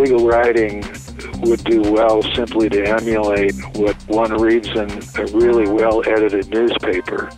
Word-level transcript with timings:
legal 0.00 0.26
writing 0.26 0.82
would 1.40 1.62
do 1.64 1.82
well 1.82 2.22
simply 2.34 2.68
to 2.70 2.82
emulate 2.82 3.54
what 3.76 3.94
one 4.08 4.32
reads 4.40 4.68
in 4.68 4.90
a 4.90 5.26
really 5.32 5.68
well 5.70 6.02
edited 6.06 6.48
newspaper. 6.48 7.30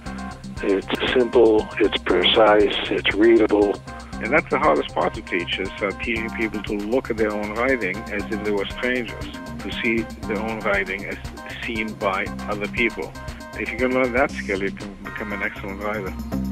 It's 0.63 1.13
simple, 1.13 1.67
it's 1.81 1.99
precise, 2.05 2.75
it's 2.91 3.15
readable. 3.17 3.75
And 4.13 4.33
that's 4.33 4.49
the 4.51 4.59
hardest 4.59 4.95
part 4.95 5.15
to 5.15 5.23
teach 5.23 5.59
is 5.59 5.69
uh, 5.81 5.91
teaching 6.03 6.31
people 6.31 6.63
to 6.63 6.77
look 6.77 7.11
at 7.11 7.17
their 7.17 7.33
own 7.33 7.55
writing 7.55 7.97
as 7.97 8.23
if 8.31 8.45
they 8.45 8.53
were 8.53 8.67
strangers, 8.67 9.25
to 9.25 9.73
see 9.83 10.03
their 10.29 10.39
own 10.39 10.61
writing 10.61 11.05
as 11.07 11.17
seen 11.65 11.93
by 11.95 12.25
other 12.49 12.69
people. 12.69 13.13
If 13.55 13.73
you 13.73 13.77
can 13.77 13.93
learn 13.93 14.13
that 14.13 14.31
skill, 14.31 14.63
you 14.63 14.71
can 14.71 14.95
become 15.03 15.33
an 15.33 15.43
excellent 15.43 15.83
writer. 15.83 16.52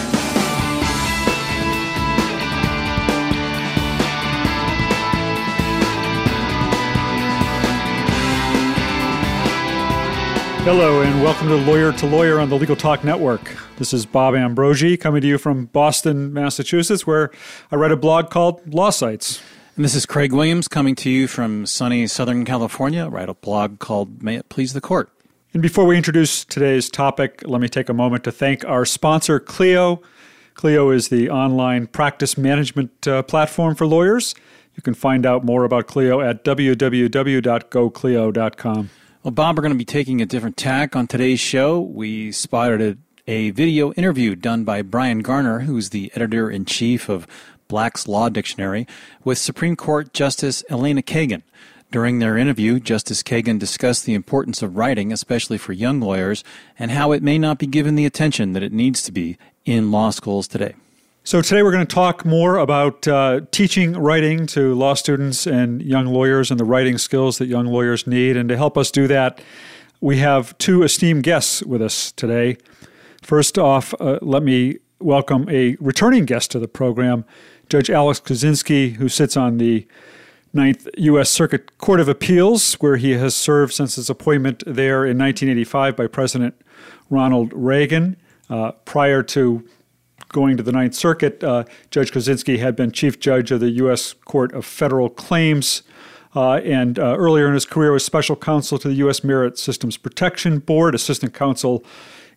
Hello, 10.63 11.01
and 11.01 11.23
welcome 11.23 11.47
to 11.47 11.55
Lawyer 11.55 11.91
to 11.93 12.05
Lawyer 12.05 12.39
on 12.39 12.49
the 12.49 12.55
Legal 12.55 12.75
Talk 12.75 13.03
Network. 13.03 13.57
This 13.77 13.95
is 13.95 14.05
Bob 14.05 14.35
Ambrogi 14.35 14.95
coming 14.95 15.19
to 15.21 15.27
you 15.27 15.39
from 15.39 15.65
Boston, 15.65 16.31
Massachusetts, 16.33 17.07
where 17.07 17.31
I 17.71 17.77
write 17.77 17.91
a 17.91 17.97
blog 17.97 18.29
called 18.29 18.71
Law 18.71 18.91
Sites. 18.91 19.41
And 19.75 19.83
this 19.83 19.95
is 19.95 20.05
Craig 20.05 20.31
Williams 20.31 20.67
coming 20.67 20.93
to 20.97 21.09
you 21.09 21.27
from 21.27 21.65
sunny 21.65 22.05
Southern 22.05 22.45
California. 22.45 23.05
I 23.05 23.07
write 23.07 23.27
a 23.27 23.33
blog 23.33 23.79
called 23.79 24.21
May 24.21 24.35
It 24.35 24.49
Please 24.49 24.73
the 24.73 24.81
Court. 24.81 25.09
And 25.51 25.63
before 25.63 25.87
we 25.87 25.97
introduce 25.97 26.45
today's 26.45 26.91
topic, 26.91 27.41
let 27.43 27.59
me 27.59 27.67
take 27.67 27.89
a 27.89 27.93
moment 27.93 28.23
to 28.25 28.31
thank 28.31 28.63
our 28.63 28.85
sponsor, 28.85 29.39
Clio. 29.39 30.03
Clio 30.53 30.91
is 30.91 31.09
the 31.09 31.31
online 31.31 31.87
practice 31.87 32.37
management 32.37 33.07
uh, 33.07 33.23
platform 33.23 33.73
for 33.73 33.87
lawyers. 33.87 34.35
You 34.75 34.83
can 34.83 34.93
find 34.93 35.25
out 35.25 35.43
more 35.43 35.63
about 35.63 35.87
Clio 35.87 36.21
at 36.21 36.45
www.goclio.com. 36.45 38.89
Well, 39.23 39.29
Bob, 39.31 39.55
we're 39.55 39.61
going 39.61 39.73
to 39.73 39.77
be 39.77 39.85
taking 39.85 40.19
a 40.19 40.25
different 40.25 40.57
tack 40.57 40.95
on 40.95 41.05
today's 41.05 41.39
show. 41.39 41.79
We 41.79 42.31
spotted 42.31 42.97
a, 43.27 43.31
a 43.31 43.51
video 43.51 43.93
interview 43.93 44.33
done 44.33 44.63
by 44.63 44.81
Bryan 44.81 45.19
Garner, 45.19 45.59
who's 45.59 45.91
the 45.91 46.11
editor 46.15 46.49
in 46.49 46.65
chief 46.65 47.07
of 47.07 47.27
Black's 47.67 48.07
Law 48.07 48.29
Dictionary, 48.29 48.87
with 49.23 49.37
Supreme 49.37 49.75
Court 49.75 50.11
Justice 50.11 50.63
Elena 50.71 51.03
Kagan. 51.03 51.43
During 51.91 52.17
their 52.17 52.35
interview, 52.35 52.79
Justice 52.79 53.21
Kagan 53.21 53.59
discussed 53.59 54.07
the 54.07 54.15
importance 54.15 54.63
of 54.63 54.75
writing, 54.75 55.13
especially 55.13 55.59
for 55.59 55.71
young 55.71 55.99
lawyers, 55.99 56.43
and 56.79 56.89
how 56.89 57.11
it 57.11 57.21
may 57.21 57.37
not 57.37 57.59
be 57.59 57.67
given 57.67 57.93
the 57.93 58.07
attention 58.07 58.53
that 58.53 58.63
it 58.63 58.73
needs 58.73 59.03
to 59.03 59.11
be 59.11 59.37
in 59.65 59.91
law 59.91 60.09
schools 60.09 60.47
today. 60.47 60.73
So, 61.23 61.39
today 61.39 61.61
we're 61.61 61.71
going 61.71 61.85
to 61.85 61.95
talk 61.95 62.25
more 62.25 62.57
about 62.57 63.07
uh, 63.07 63.41
teaching 63.51 63.93
writing 63.93 64.47
to 64.47 64.73
law 64.73 64.95
students 64.95 65.45
and 65.45 65.79
young 65.79 66.07
lawyers 66.07 66.49
and 66.49 66.59
the 66.59 66.65
writing 66.65 66.97
skills 66.97 67.37
that 67.37 67.45
young 67.45 67.67
lawyers 67.67 68.07
need. 68.07 68.35
And 68.35 68.49
to 68.49 68.57
help 68.57 68.75
us 68.75 68.89
do 68.89 69.07
that, 69.07 69.39
we 69.99 70.17
have 70.17 70.57
two 70.57 70.81
esteemed 70.81 71.21
guests 71.21 71.61
with 71.61 71.79
us 71.79 72.11
today. 72.11 72.57
First 73.21 73.59
off, 73.59 73.93
uh, 73.99 74.17
let 74.23 74.41
me 74.41 74.79
welcome 74.99 75.47
a 75.47 75.77
returning 75.79 76.25
guest 76.25 76.49
to 76.51 76.59
the 76.59 76.67
program, 76.67 77.23
Judge 77.69 77.91
Alex 77.91 78.19
Kozinski, 78.19 78.95
who 78.95 79.07
sits 79.07 79.37
on 79.37 79.59
the 79.59 79.87
Ninth 80.53 80.87
U.S. 80.97 81.29
Circuit 81.29 81.77
Court 81.77 81.99
of 81.99 82.09
Appeals, 82.09 82.73
where 82.81 82.97
he 82.97 83.11
has 83.11 83.35
served 83.35 83.73
since 83.73 83.93
his 83.93 84.09
appointment 84.09 84.63
there 84.65 85.05
in 85.05 85.19
1985 85.19 85.95
by 85.95 86.07
President 86.07 86.59
Ronald 87.11 87.53
Reagan. 87.53 88.17
Uh, 88.49 88.71
prior 88.85 89.21
to 89.23 89.63
going 90.29 90.57
to 90.57 90.63
the 90.63 90.71
Ninth 90.71 90.95
Circuit, 90.95 91.43
uh, 91.43 91.65
Judge 91.89 92.11
Kozinski 92.11 92.59
had 92.59 92.75
been 92.75 92.91
Chief 92.91 93.19
Judge 93.19 93.51
of 93.51 93.59
the 93.59 93.69
U.S. 93.71 94.13
Court 94.13 94.53
of 94.53 94.65
Federal 94.65 95.09
Claims. 95.09 95.83
Uh, 96.33 96.55
and 96.63 96.97
uh, 96.97 97.15
earlier 97.17 97.47
in 97.47 97.53
his 97.53 97.65
career 97.65 97.91
was 97.91 98.05
special 98.05 98.35
counsel 98.35 98.77
to 98.79 98.87
the 98.87 98.95
U.S. 98.95 99.23
Merit 99.23 99.57
Systems 99.59 99.97
Protection 99.97 100.59
Board, 100.59 100.95
assistant 100.95 101.33
counsel 101.33 101.83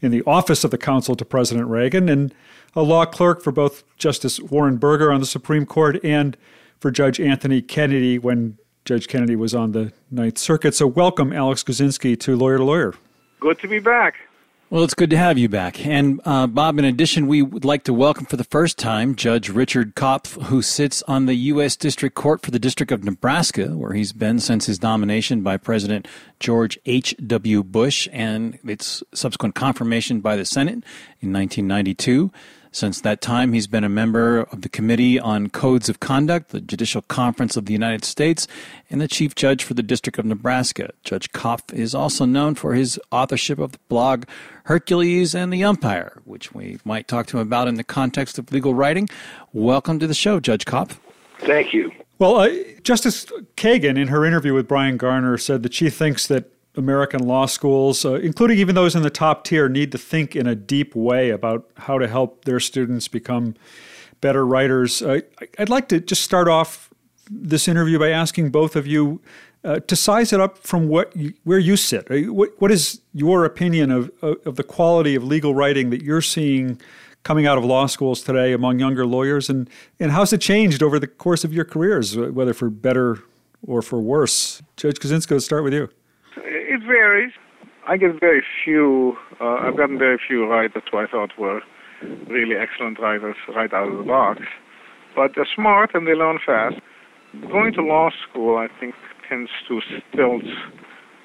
in 0.00 0.10
the 0.10 0.22
office 0.26 0.64
of 0.64 0.70
the 0.70 0.78
counsel 0.78 1.14
to 1.14 1.24
President 1.24 1.68
Reagan, 1.68 2.08
and 2.08 2.34
a 2.74 2.82
law 2.82 3.04
clerk 3.04 3.40
for 3.40 3.52
both 3.52 3.84
Justice 3.96 4.40
Warren 4.40 4.76
Burger 4.76 5.12
on 5.12 5.20
the 5.20 5.26
Supreme 5.26 5.64
Court 5.64 6.04
and 6.04 6.36
for 6.80 6.90
Judge 6.90 7.20
Anthony 7.20 7.62
Kennedy 7.62 8.18
when 8.18 8.58
Judge 8.84 9.08
Kennedy 9.08 9.36
was 9.36 9.54
on 9.54 9.72
the 9.72 9.92
Ninth 10.10 10.38
Circuit. 10.38 10.74
So, 10.74 10.86
welcome, 10.86 11.32
Alex 11.32 11.62
Kozinski, 11.62 12.18
to 12.20 12.36
Lawyer 12.36 12.58
to 12.58 12.64
Lawyer. 12.64 12.94
Good 13.40 13.58
to 13.60 13.68
be 13.68 13.78
back. 13.78 14.16
Well, 14.70 14.82
it's 14.82 14.94
good 14.94 15.10
to 15.10 15.16
have 15.18 15.36
you 15.36 15.48
back. 15.50 15.84
And 15.84 16.22
uh, 16.24 16.46
Bob, 16.46 16.78
in 16.78 16.86
addition, 16.86 17.26
we 17.26 17.42
would 17.42 17.66
like 17.66 17.84
to 17.84 17.92
welcome 17.92 18.24
for 18.24 18.38
the 18.38 18.44
first 18.44 18.78
time 18.78 19.14
Judge 19.14 19.50
Richard 19.50 19.94
Kopf, 19.94 20.42
who 20.44 20.62
sits 20.62 21.02
on 21.02 21.26
the 21.26 21.34
U.S. 21.34 21.76
District 21.76 22.14
Court 22.14 22.40
for 22.40 22.50
the 22.50 22.58
District 22.58 22.90
of 22.90 23.04
Nebraska, 23.04 23.76
where 23.76 23.92
he's 23.92 24.14
been 24.14 24.40
since 24.40 24.64
his 24.64 24.82
nomination 24.82 25.42
by 25.42 25.58
President 25.58 26.08
George 26.40 26.78
H.W. 26.86 27.62
Bush 27.62 28.08
and 28.10 28.58
its 28.64 29.02
subsequent 29.12 29.54
confirmation 29.54 30.20
by 30.20 30.34
the 30.34 30.46
Senate 30.46 30.82
in 31.20 31.30
1992. 31.32 32.32
Since 32.74 33.02
that 33.02 33.20
time, 33.20 33.52
he's 33.52 33.68
been 33.68 33.84
a 33.84 33.88
member 33.88 34.40
of 34.40 34.62
the 34.62 34.68
Committee 34.68 35.20
on 35.20 35.48
Codes 35.48 35.88
of 35.88 36.00
Conduct, 36.00 36.48
the 36.48 36.60
Judicial 36.60 37.02
Conference 37.02 37.56
of 37.56 37.66
the 37.66 37.72
United 37.72 38.04
States, 38.04 38.48
and 38.90 39.00
the 39.00 39.06
Chief 39.06 39.36
Judge 39.36 39.62
for 39.62 39.74
the 39.74 39.82
District 39.82 40.18
of 40.18 40.24
Nebraska. 40.24 40.90
Judge 41.04 41.30
Kopf 41.30 41.72
is 41.72 41.94
also 41.94 42.24
known 42.24 42.56
for 42.56 42.74
his 42.74 42.98
authorship 43.12 43.60
of 43.60 43.70
the 43.70 43.78
blog 43.88 44.24
Hercules 44.64 45.36
and 45.36 45.52
the 45.52 45.62
Umpire, 45.62 46.20
which 46.24 46.52
we 46.52 46.80
might 46.84 47.06
talk 47.06 47.28
to 47.28 47.38
him 47.38 47.46
about 47.46 47.68
in 47.68 47.76
the 47.76 47.84
context 47.84 48.40
of 48.40 48.50
legal 48.50 48.74
writing. 48.74 49.08
Welcome 49.52 50.00
to 50.00 50.08
the 50.08 50.12
show, 50.12 50.40
Judge 50.40 50.64
Kopf. 50.64 50.98
Thank 51.38 51.72
you. 51.72 51.92
Well, 52.18 52.38
uh, 52.38 52.50
Justice 52.82 53.26
Kagan, 53.56 53.96
in 53.96 54.08
her 54.08 54.24
interview 54.24 54.52
with 54.52 54.66
Bryan 54.66 54.96
Garner, 54.96 55.38
said 55.38 55.62
that 55.62 55.74
she 55.74 55.90
thinks 55.90 56.26
that 56.26 56.50
American 56.76 57.26
law 57.26 57.46
schools, 57.46 58.04
uh, 58.04 58.14
including 58.14 58.58
even 58.58 58.74
those 58.74 58.94
in 58.94 59.02
the 59.02 59.10
top 59.10 59.44
tier, 59.44 59.68
need 59.68 59.92
to 59.92 59.98
think 59.98 60.34
in 60.34 60.46
a 60.46 60.54
deep 60.54 60.94
way 60.94 61.30
about 61.30 61.68
how 61.76 61.98
to 61.98 62.08
help 62.08 62.44
their 62.44 62.60
students 62.60 63.08
become 63.08 63.54
better 64.20 64.46
writers. 64.46 65.02
Uh, 65.02 65.20
I'd 65.58 65.68
like 65.68 65.88
to 65.88 66.00
just 66.00 66.22
start 66.22 66.48
off 66.48 66.90
this 67.30 67.68
interview 67.68 67.98
by 67.98 68.10
asking 68.10 68.50
both 68.50 68.76
of 68.76 68.86
you 68.86 69.20
uh, 69.64 69.80
to 69.80 69.96
size 69.96 70.32
it 70.32 70.40
up 70.40 70.58
from 70.58 70.88
what 70.88 71.14
you, 71.16 71.32
where 71.44 71.58
you 71.58 71.76
sit. 71.76 72.10
Uh, 72.10 72.32
what, 72.32 72.50
what 72.60 72.70
is 72.70 73.00
your 73.12 73.44
opinion 73.44 73.90
of, 73.90 74.10
of 74.22 74.56
the 74.56 74.64
quality 74.64 75.14
of 75.14 75.24
legal 75.24 75.54
writing 75.54 75.90
that 75.90 76.02
you're 76.02 76.20
seeing 76.20 76.80
coming 77.22 77.46
out 77.46 77.56
of 77.56 77.64
law 77.64 77.86
schools 77.86 78.22
today 78.22 78.52
among 78.52 78.78
younger 78.78 79.06
lawyers, 79.06 79.48
and, 79.48 79.70
and 79.98 80.12
how's 80.12 80.32
it 80.32 80.40
changed 80.40 80.82
over 80.82 80.98
the 80.98 81.06
course 81.06 81.42
of 81.42 81.54
your 81.54 81.64
careers, 81.64 82.16
whether 82.16 82.52
for 82.52 82.68
better 82.68 83.20
or 83.66 83.80
for 83.80 83.98
worse? 83.98 84.62
Judge 84.76 85.02
let's 85.30 85.44
start 85.44 85.64
with 85.64 85.72
you. 85.72 85.88
It 86.74 86.82
varies. 86.84 87.30
I 87.86 87.96
get 87.96 88.18
very 88.18 88.42
few, 88.64 89.16
uh, 89.40 89.58
I've 89.62 89.76
gotten 89.76 89.96
very 89.96 90.18
few 90.26 90.44
writers 90.50 90.82
who 90.90 90.98
I 90.98 91.06
thought 91.06 91.30
were 91.38 91.60
really 92.26 92.56
excellent 92.56 92.98
writers 92.98 93.36
right 93.54 93.72
out 93.72 93.92
of 93.92 93.98
the 93.98 94.02
box. 94.02 94.40
But 95.14 95.36
they're 95.36 95.46
smart 95.54 95.90
and 95.94 96.04
they 96.04 96.14
learn 96.14 96.40
fast. 96.44 96.74
Going 97.42 97.74
to 97.74 97.82
law 97.82 98.10
school, 98.28 98.56
I 98.56 98.66
think, 98.80 98.96
tends 99.28 99.50
to 99.68 99.80
stilt 99.86 100.42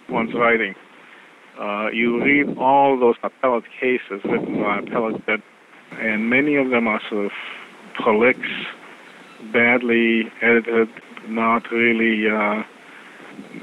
one's 0.07 0.35
writing. 0.35 0.75
Uh, 1.59 1.87
you 1.91 2.23
read 2.23 2.55
all 2.59 2.99
those 2.99 3.15
appellate 3.23 3.63
cases 3.81 4.21
written 4.25 4.61
by 4.61 4.81
appellate 4.85 5.41
and 5.99 6.29
many 6.29 6.57
of 6.57 6.69
them 6.69 6.87
are 6.87 7.01
sort 7.09 7.25
of 7.25 7.31
prolix, 7.95 8.37
badly 9.51 10.25
edited, 10.43 10.89
not 11.27 11.63
really 11.71 12.29
uh, 12.29 12.61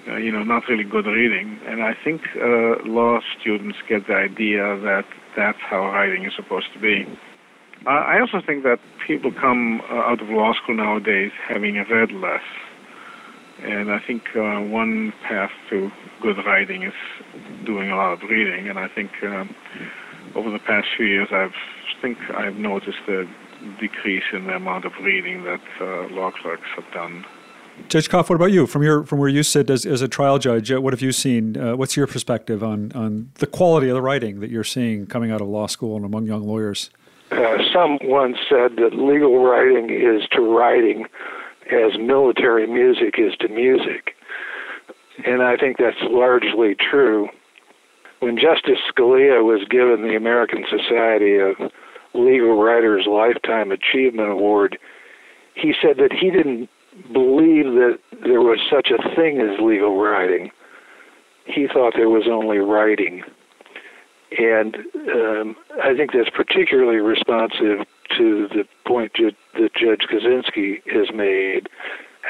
uh, 0.09 0.17
you 0.17 0.31
know, 0.31 0.43
not 0.43 0.63
really 0.69 0.85
good 0.85 1.07
reading. 1.07 1.59
And 1.67 1.83
I 1.83 1.95
think 2.05 2.23
uh, 2.37 2.85
law 2.85 3.21
students 3.41 3.79
get 3.89 4.07
the 4.07 4.15
idea 4.15 4.79
that 4.81 5.05
that's 5.37 5.59
how 5.61 5.87
writing 5.87 6.25
is 6.25 6.33
supposed 6.37 6.67
to 6.75 6.81
be. 6.81 7.05
Uh, 7.87 7.91
I 7.91 8.21
also 8.21 8.45
think 8.45 8.65
that 8.65 8.79
people 9.07 9.33
come 9.33 9.81
uh, 9.91 9.95
out 9.95 10.21
of 10.21 10.29
law 10.29 10.53
school 10.55 10.77
nowadays 10.77 11.33
having 11.49 11.75
read 11.75 12.13
less. 12.13 12.43
And 13.63 13.91
I 13.91 14.01
think 14.07 14.23
one 14.35 15.15
path 15.27 15.51
to 15.71 15.91
good 16.21 16.37
writing 16.45 16.83
is 16.83 16.93
doing 17.65 17.91
a 17.91 17.97
lot 17.97 18.13
of 18.13 18.29
reading. 18.29 18.69
And 18.69 18.79
I 18.79 18.87
think 18.89 19.11
um, 19.23 19.55
over 20.35 20.51
the 20.51 20.59
past 20.59 20.89
few 20.97 21.07
years, 21.07 21.29
I've 21.33 21.55
think 22.03 22.19
I've 22.37 22.57
noticed 22.57 23.09
a 23.09 23.25
decrease 23.81 24.25
in 24.35 24.47
the 24.47 24.53
amount 24.53 24.85
of 24.85 24.93
reading 25.03 25.45
that 25.45 25.63
law 26.11 26.31
clerks 26.31 26.69
have 26.77 26.85
done 26.93 27.25
Judge 27.89 28.09
Kopf, 28.09 28.29
what 28.29 28.37
about 28.37 28.53
you? 28.53 28.67
From 28.67 28.83
your 28.83 29.05
from 29.05 29.19
where 29.19 29.29
you 29.29 29.43
sit 29.43 29.71
as, 29.71 29.87
as 29.87 30.03
a 30.03 30.09
trial 30.09 30.39
judge, 30.39 30.73
uh, 30.73 30.81
what 30.81 30.93
have 30.93 31.03
you 31.03 31.13
seen? 31.13 31.57
Uh, 31.57 31.77
what's 31.77 31.97
your 31.97 32.07
perspective 32.07 32.63
on 32.63 32.91
on 32.95 33.31
the 33.35 33.47
quality 33.47 33.89
of 33.89 33.95
the 33.95 34.03
writing 34.03 34.41
that 34.41 34.51
you're 34.51 34.65
seeing 34.65 35.07
coming 35.07 35.31
out 35.31 35.41
of 35.41 35.47
law 35.47 35.67
school 35.67 35.97
and 35.97 36.05
among 36.05 36.27
young 36.27 36.47
lawyers? 36.47 36.91
Uh, 37.31 37.59
someone 37.73 38.37
said 38.49 38.77
that 38.77 38.91
legal 38.95 39.43
writing 39.43 39.91
is 39.91 40.29
to 40.31 40.41
writing 40.41 41.07
as 41.71 41.99
military 41.99 42.67
music 42.67 43.15
is 43.19 43.35
to 43.41 43.49
music. 43.49 44.15
And 45.25 45.43
I 45.43 45.57
think 45.57 45.79
that's 45.79 45.97
largely 46.03 46.75
true. 46.75 47.29
When 48.21 48.37
Justice 48.37 48.79
Scalia 48.91 49.45
was 49.45 49.67
given 49.69 50.03
the 50.03 50.17
American 50.17 50.65
Society 50.71 51.39
of 51.39 51.57
Legal 52.15 52.63
Writers 52.63 53.07
Lifetime 53.09 53.73
Achievement 53.73 54.31
Award, 54.31 54.79
he 55.55 55.75
said 55.81 55.97
that 55.99 56.13
he 56.13 56.31
didn't 56.31 56.71
believe 57.13 57.67
that 57.75 57.99
there 58.25 58.41
was 58.41 58.59
such 58.71 58.91
a 58.91 59.15
thing 59.15 59.41
as 59.41 59.61
legal 59.61 60.01
writing. 60.01 60.51
He 61.45 61.67
thought 61.73 61.95
there 61.97 62.09
was 62.11 62.27
only 62.31 62.59
writing. 62.59 63.23
And 64.39 64.77
um, 65.09 65.57
I 65.83 65.95
think 65.95 66.13
that's 66.13 66.31
particularly 66.31 66.99
responsive 66.99 67.87
to 68.19 68.49
the 68.49 68.65
point 68.87 69.13
that 69.15 69.75
Judge 69.75 70.07
Kozinski 70.11 70.83
has 70.93 71.15
made. 71.15 71.69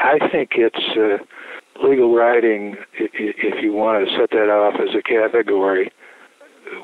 I 0.03 0.19
think 0.31 0.51
it's 0.57 0.77
uh, 0.97 1.25
legal 1.87 2.15
writing, 2.15 2.77
if 2.99 3.63
you 3.63 3.73
want 3.73 4.07
to 4.07 4.17
set 4.17 4.31
that 4.31 4.51
off 4.51 4.75
as 4.81 4.95
a 4.95 5.03
category, 5.03 5.91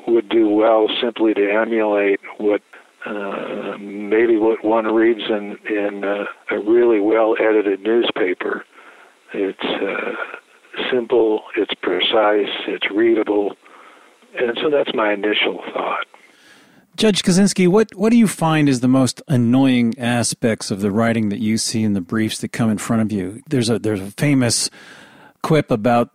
would 0.07 0.29
do 0.29 0.49
well 0.49 0.87
simply 1.01 1.33
to 1.33 1.51
emulate 1.51 2.19
what 2.37 2.61
uh, 3.05 3.77
maybe 3.79 4.37
what 4.37 4.63
one 4.63 4.85
reads 4.85 5.23
in 5.29 5.57
in 5.69 6.03
uh, 6.03 6.25
a 6.51 6.59
really 6.59 6.99
well 6.99 7.35
edited 7.39 7.81
newspaper. 7.81 8.65
It's 9.33 9.63
uh, 9.63 10.15
simple, 10.91 11.43
it's 11.57 11.73
precise, 11.81 12.53
it's 12.67 12.89
readable, 12.91 13.55
and 14.37 14.57
so 14.61 14.69
that's 14.69 14.93
my 14.93 15.13
initial 15.13 15.61
thought. 15.73 16.05
Judge 16.95 17.23
Kozinski, 17.23 17.67
what, 17.67 17.95
what 17.95 18.11
do 18.11 18.17
you 18.17 18.27
find 18.27 18.69
is 18.69 18.81
the 18.81 18.87
most 18.87 19.19
annoying 19.27 19.97
aspects 19.97 20.69
of 20.69 20.81
the 20.81 20.91
writing 20.91 21.29
that 21.29 21.39
you 21.39 21.57
see 21.57 21.81
in 21.81 21.93
the 21.93 22.01
briefs 22.01 22.37
that 22.39 22.49
come 22.49 22.69
in 22.69 22.77
front 22.77 23.01
of 23.01 23.11
you? 23.11 23.41
There's 23.47 23.69
a 23.69 23.79
there's 23.79 24.01
a 24.01 24.11
famous 24.11 24.69
quip 25.41 25.71
about 25.71 26.11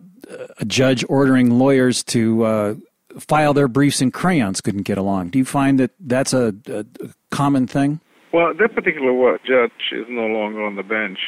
a 0.57 0.65
judge 0.65 1.03
ordering 1.09 1.59
lawyers 1.59 2.03
to 2.03 2.43
uh, 2.43 2.75
file 3.19 3.53
their 3.53 3.67
briefs 3.67 4.01
in 4.01 4.11
crayons 4.11 4.61
couldn't 4.61 4.83
get 4.83 4.97
along. 4.97 5.29
Do 5.29 5.39
you 5.39 5.45
find 5.45 5.79
that 5.79 5.91
that's 5.99 6.33
a, 6.33 6.53
a, 6.67 6.85
common 7.31 7.67
thing? 7.67 7.99
Well, 8.33 8.53
that 8.53 8.75
particular 8.75 9.39
judge 9.45 9.71
is 9.91 10.05
no 10.09 10.27
longer 10.27 10.63
on 10.63 10.75
the 10.75 10.83
bench, 10.83 11.19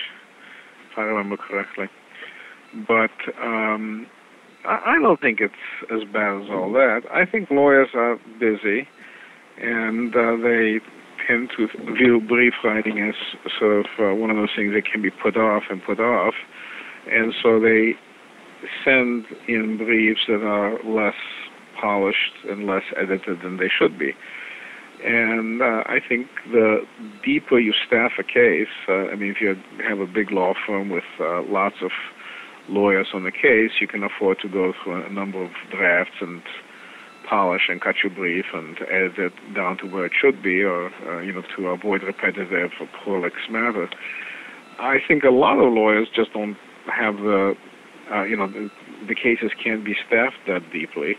if 0.91 0.97
I 0.97 1.01
remember 1.01 1.37
correctly. 1.37 1.89
But 2.87 3.11
um, 3.41 4.07
I, 4.65 4.95
I 4.97 5.01
don't 5.01 5.19
think 5.19 5.39
it's 5.41 5.53
as 5.91 6.03
bad 6.11 6.43
as 6.43 6.49
all 6.49 6.71
that. 6.73 7.01
I 7.11 7.25
think 7.25 7.49
lawyers 7.49 7.89
are 7.93 8.17
busy, 8.39 8.87
and 9.57 10.15
uh, 10.15 10.37
they 10.37 10.79
tend 11.27 11.51
to 11.57 11.67
view 11.93 12.21
brief 12.21 12.53
writing 12.63 12.99
as 12.99 13.15
sort 13.59 13.79
of 13.79 13.85
uh, 13.99 14.15
one 14.15 14.29
of 14.29 14.37
those 14.37 14.49
things 14.55 14.73
that 14.73 14.85
can 14.91 15.01
be 15.01 15.11
put 15.11 15.37
off 15.37 15.63
and 15.69 15.83
put 15.83 15.99
off, 15.99 16.33
and 17.09 17.33
so 17.41 17.59
they 17.59 17.93
send 18.83 19.25
in 19.47 19.77
briefs 19.77 20.21
that 20.27 20.43
are 20.43 20.77
less 20.83 21.15
polished 21.81 22.33
and 22.47 22.67
less 22.67 22.83
edited 22.95 23.41
than 23.41 23.57
they 23.57 23.69
should 23.69 23.97
be. 23.97 24.13
And 25.03 25.61
uh, 25.61 25.83
I 25.87 25.99
think 26.07 26.27
the 26.51 26.81
deeper 27.25 27.59
you 27.59 27.73
staff 27.87 28.11
a 28.19 28.23
case, 28.23 28.69
uh, 28.87 29.09
I 29.09 29.15
mean, 29.15 29.31
if 29.31 29.41
you 29.41 29.55
have 29.87 29.99
a 29.99 30.05
big 30.05 30.31
law 30.31 30.53
firm 30.65 30.89
with 30.89 31.03
uh, 31.19 31.41
lots 31.43 31.77
of 31.81 31.89
lawyers 32.69 33.07
on 33.13 33.23
the 33.23 33.31
case, 33.31 33.71
you 33.81 33.87
can 33.87 34.03
afford 34.03 34.37
to 34.41 34.47
go 34.47 34.73
through 34.83 35.03
a 35.03 35.09
number 35.09 35.43
of 35.43 35.51
drafts 35.71 36.21
and 36.21 36.43
polish 37.27 37.63
and 37.67 37.81
cut 37.81 37.95
your 38.03 38.13
brief 38.13 38.45
and 38.53 38.77
edit 38.91 39.17
it 39.17 39.33
down 39.55 39.77
to 39.77 39.85
where 39.87 40.05
it 40.05 40.11
should 40.19 40.43
be, 40.43 40.61
or 40.61 40.91
uh, 41.07 41.19
you 41.21 41.33
know, 41.33 41.41
to 41.55 41.67
avoid 41.67 42.03
repetitive 42.03 42.71
or 42.79 42.87
prolix 43.03 43.35
matter. 43.49 43.89
I 44.79 44.97
think 45.07 45.23
a 45.23 45.29
lot 45.29 45.57
of 45.57 45.73
lawyers 45.73 46.09
just 46.15 46.33
don't 46.33 46.57
have 46.93 47.15
the, 47.17 47.55
uh, 48.13 48.23
you 48.23 48.37
know, 48.37 48.47
the, 48.47 48.69
the 49.07 49.15
cases 49.15 49.51
can't 49.63 49.83
be 49.83 49.95
staffed 50.07 50.37
that 50.47 50.61
deeply 50.71 51.15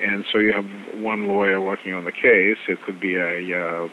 and 0.00 0.24
so 0.30 0.38
you 0.38 0.52
have 0.52 0.66
one 1.02 1.28
lawyer 1.28 1.60
working 1.60 1.94
on 1.94 2.04
the 2.04 2.12
case. 2.12 2.58
It 2.68 2.78
could 2.84 3.00
be 3.00 3.16
a 3.16 3.88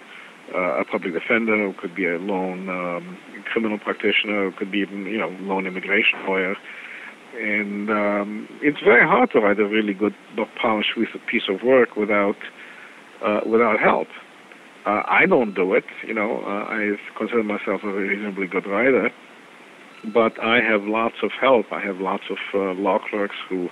uh, 0.53 0.81
a 0.81 0.85
public 0.85 1.13
defender, 1.13 1.69
it 1.69 1.77
could 1.77 1.95
be 1.95 2.05
a 2.05 2.17
lone 2.17 2.67
um, 2.67 3.17
criminal 3.51 3.79
practitioner, 3.79 4.47
it 4.47 4.57
could 4.57 4.71
be 4.71 4.79
even 4.79 5.05
you 5.05 5.17
know 5.17 5.29
lone 5.41 5.65
immigration 5.65 6.25
lawyer. 6.27 6.55
And 7.39 7.89
um, 7.89 8.47
it's 8.61 8.79
very 8.83 9.07
hard 9.07 9.31
to 9.31 9.39
write 9.39 9.59
a 9.59 9.65
really 9.65 9.93
good, 9.93 10.13
polished 10.61 10.89
piece 11.29 11.43
of 11.47 11.63
work 11.63 11.95
without 11.95 12.35
uh, 13.25 13.41
without 13.45 13.79
help. 13.79 14.07
Uh, 14.85 15.03
I 15.07 15.25
don't 15.27 15.53
do 15.53 15.73
it. 15.73 15.85
You 16.05 16.13
know, 16.13 16.41
uh, 16.43 16.65
I 16.67 16.95
consider 17.17 17.43
myself 17.43 17.81
a 17.83 17.93
reasonably 17.93 18.47
good 18.47 18.65
writer, 18.65 19.11
but 20.13 20.33
I 20.43 20.59
have 20.59 20.81
lots 20.83 21.15
of 21.23 21.31
help. 21.39 21.67
I 21.71 21.79
have 21.79 21.97
lots 21.97 22.23
of 22.29 22.37
uh, 22.53 22.73
law 22.81 22.99
clerks 23.09 23.35
who 23.47 23.69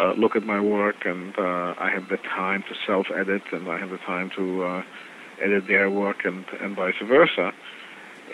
uh, 0.00 0.12
look 0.18 0.36
at 0.36 0.42
my 0.42 0.60
work, 0.60 0.96
and 1.04 1.34
uh, 1.38 1.74
I 1.78 1.90
have 1.92 2.08
the 2.08 2.16
time 2.16 2.62
to 2.68 2.74
self-edit, 2.86 3.42
and 3.52 3.68
I 3.68 3.78
have 3.78 3.90
the 3.90 3.98
time 3.98 4.30
to 4.36 4.64
uh, 4.64 4.82
edit 5.42 5.64
their 5.68 5.90
work, 5.90 6.24
and 6.24 6.44
and 6.60 6.76
vice 6.76 6.94
versa. 7.06 7.52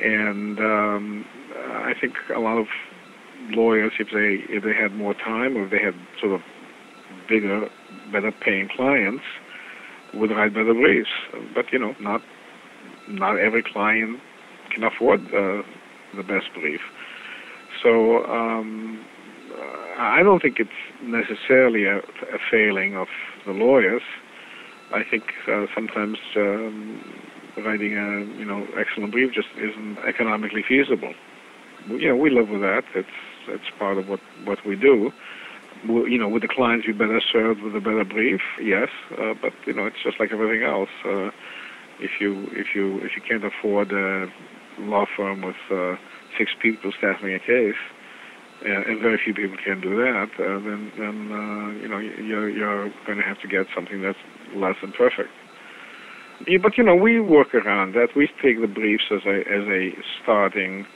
And 0.02 0.58
um, 0.58 1.24
I 1.56 1.92
think 2.00 2.14
a 2.34 2.40
lot 2.40 2.58
of 2.58 2.66
lawyers, 3.50 3.92
if 3.98 4.08
they 4.12 4.54
if 4.54 4.64
they 4.64 4.74
had 4.74 4.94
more 4.94 5.14
time, 5.14 5.56
or 5.56 5.64
if 5.64 5.70
they 5.70 5.82
had 5.82 5.94
sort 6.20 6.32
of 6.32 6.40
bigger, 7.28 7.68
better 8.12 8.32
paying 8.32 8.68
clients, 8.74 9.24
would 10.14 10.30
write 10.30 10.54
better 10.54 10.74
briefs. 10.74 11.10
But 11.54 11.66
you 11.72 11.78
know, 11.78 11.94
not 12.00 12.22
not 13.08 13.38
every 13.38 13.62
client 13.62 14.18
can 14.72 14.84
afford 14.84 15.20
uh, 15.26 15.62
the 16.16 16.22
best 16.22 16.46
brief. 16.54 16.80
So 17.82 18.24
um, 18.24 19.04
I 20.00 20.22
don't 20.22 20.40
think 20.40 20.56
it's 20.58 20.70
necessarily 21.02 21.84
a, 21.84 21.98
a 21.98 22.38
failing 22.50 22.96
of 22.96 23.08
the 23.44 23.52
lawyers. 23.52 24.02
I 24.94 25.02
think 25.08 25.24
uh, 25.46 25.66
sometimes 25.74 26.16
um, 26.36 27.04
writing 27.58 27.92
a 27.96 28.38
you 28.38 28.46
know 28.46 28.66
excellent 28.78 29.12
brief 29.12 29.34
just 29.34 29.48
isn't 29.58 29.98
economically 30.08 30.64
feasible. 30.66 31.12
You 31.88 32.08
know, 32.08 32.16
we 32.16 32.30
live 32.30 32.48
with 32.48 32.62
that. 32.62 32.84
It's 32.94 33.08
it's 33.48 33.70
part 33.78 33.98
of 33.98 34.08
what 34.08 34.20
what 34.44 34.58
we 34.66 34.74
do. 34.74 35.12
We, 35.86 36.12
you 36.12 36.18
know, 36.18 36.28
with 36.28 36.42
the 36.42 36.48
clients, 36.48 36.86
you 36.86 36.94
better 36.94 37.20
served 37.20 37.60
with 37.60 37.76
a 37.76 37.80
better 37.80 38.04
brief, 38.04 38.40
yes. 38.60 38.88
Uh, 39.12 39.34
but 39.40 39.52
you 39.66 39.74
know, 39.74 39.84
it's 39.84 40.02
just 40.02 40.18
like 40.18 40.32
everything 40.32 40.62
else. 40.62 40.90
Uh, 41.04 41.28
if 42.00 42.20
you 42.20 42.48
if 42.52 42.74
you 42.74 42.98
if 42.98 43.12
you 43.16 43.22
can't 43.26 43.44
afford 43.44 43.92
a 43.92 44.26
law 44.78 45.04
firm 45.14 45.42
with 45.42 45.60
uh, 45.70 45.96
six 46.38 46.52
people 46.60 46.90
staffing 46.96 47.34
a 47.34 47.38
case, 47.38 47.80
and 48.64 49.00
very 49.00 49.18
few 49.22 49.32
people 49.34 49.56
can 49.64 49.80
do 49.80 49.96
that, 49.96 50.28
uh, 50.38 50.58
then, 50.60 50.92
then 50.98 51.32
uh, 51.32 51.70
you 51.80 51.88
know 51.88 51.98
you're, 51.98 52.48
you're 52.48 52.90
going 53.06 53.18
to 53.18 53.24
have 53.24 53.40
to 53.40 53.48
get 53.48 53.66
something 53.74 54.02
that's 54.02 54.18
less 54.54 54.76
than 54.82 54.92
perfect. 54.92 55.30
Yeah, 56.46 56.58
but 56.62 56.76
you 56.76 56.84
know 56.84 56.94
we 56.94 57.20
work 57.20 57.54
around 57.54 57.94
that. 57.94 58.08
We 58.14 58.28
take 58.42 58.60
the 58.60 58.66
briefs 58.66 59.04
as 59.10 59.20
a 59.26 59.40
as 59.40 59.64
a 59.68 59.90
starting 60.22 60.86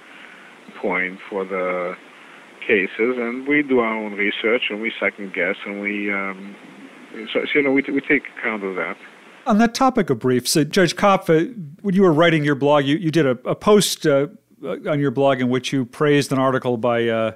point 0.80 1.18
for 1.28 1.44
the 1.44 1.94
cases, 2.66 3.16
and 3.18 3.46
we 3.46 3.62
do 3.62 3.80
our 3.80 3.96
own 3.96 4.12
research 4.12 4.62
and 4.70 4.80
we 4.80 4.92
second 5.00 5.32
guess, 5.34 5.56
and 5.66 5.80
we 5.80 6.12
um, 6.12 6.54
so, 7.32 7.40
so, 7.44 7.48
you 7.54 7.62
know 7.62 7.72
we 7.72 7.82
we 7.88 8.00
take 8.00 8.24
account 8.38 8.64
of 8.64 8.74
that. 8.76 8.96
On 9.46 9.58
that 9.58 9.74
topic 9.74 10.08
of 10.08 10.18
briefs, 10.18 10.56
uh, 10.56 10.64
Judge 10.64 10.96
Kopf, 10.96 11.28
when 11.82 11.94
you 11.94 12.02
were 12.02 12.14
writing 12.14 12.44
your 12.44 12.54
blog, 12.54 12.86
you, 12.86 12.96
you 12.96 13.10
did 13.10 13.26
a, 13.26 13.38
a 13.44 13.54
post 13.54 14.06
uh, 14.06 14.28
on 14.64 15.00
your 15.00 15.10
blog 15.10 15.40
in 15.40 15.48
which 15.48 15.72
you 15.72 15.84
praised 15.84 16.32
an 16.32 16.38
article 16.38 16.76
by 16.76 17.08
uh, 17.08 17.32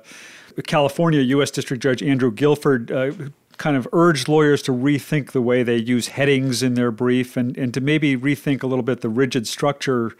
California 0.67 1.21
U.S. 1.21 1.51
District 1.51 1.83
Judge 1.83 2.03
Andrew 2.03 2.33
Guilford, 2.33 2.91
uh, 2.91 3.31
kind 3.59 3.77
of 3.77 3.87
urged 3.93 4.29
lawyers 4.29 4.62
to 4.62 4.73
rethink 4.73 5.33
the 5.33 5.43
way 5.43 5.62
they 5.62 5.77
use 5.77 6.09
headings 6.09 6.62
in 6.62 6.75
their 6.75 6.91
brief 6.91 7.37
and, 7.37 7.57
and 7.59 7.75
to 7.75 7.81
maybe 7.81 8.17
rethink 8.17 8.62
a 8.62 8.67
little 8.67 8.85
bit 8.85 9.00
the 9.00 9.09
rigid 9.09 9.47
structure 9.47 10.12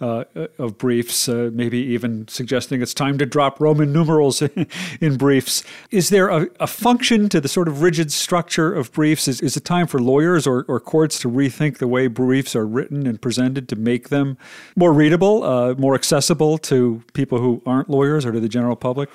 uh, 0.00 0.24
of 0.58 0.76
briefs, 0.76 1.28
uh, 1.28 1.50
maybe 1.52 1.78
even 1.78 2.26
suggesting 2.28 2.82
it's 2.82 2.92
time 2.92 3.16
to 3.16 3.24
drop 3.24 3.60
Roman 3.60 3.92
numerals 3.92 4.42
in, 5.00 5.16
briefs. 5.16 5.64
Is 5.90 6.10
there 6.10 6.28
a, 6.28 6.48
a, 6.60 6.66
function 6.66 7.30
to 7.30 7.40
the 7.40 7.48
sort 7.48 7.66
of 7.68 7.80
rigid 7.80 8.12
structure 8.12 8.74
of 8.74 8.92
briefs? 8.92 9.26
Is, 9.26 9.40
is 9.40 9.56
it 9.56 9.64
time 9.64 9.86
for 9.86 9.98
lawyers 9.98 10.46
or, 10.46 10.66
or 10.68 10.80
courts 10.80 11.18
to 11.20 11.30
rethink 11.30 11.78
the 11.78 11.88
way 11.88 12.08
briefs 12.08 12.54
are 12.54 12.66
written 12.66 13.06
and 13.06 13.20
presented 13.20 13.68
to 13.70 13.76
make 13.76 14.10
them 14.10 14.36
more 14.74 14.92
readable, 14.92 15.44
uh, 15.44 15.74
more 15.74 15.94
accessible 15.94 16.58
to 16.58 17.02
people 17.14 17.38
who 17.38 17.62
aren't 17.64 17.88
lawyers 17.88 18.26
or 18.26 18.32
to 18.32 18.40
the 18.40 18.48
general 18.48 18.76
public? 18.76 19.08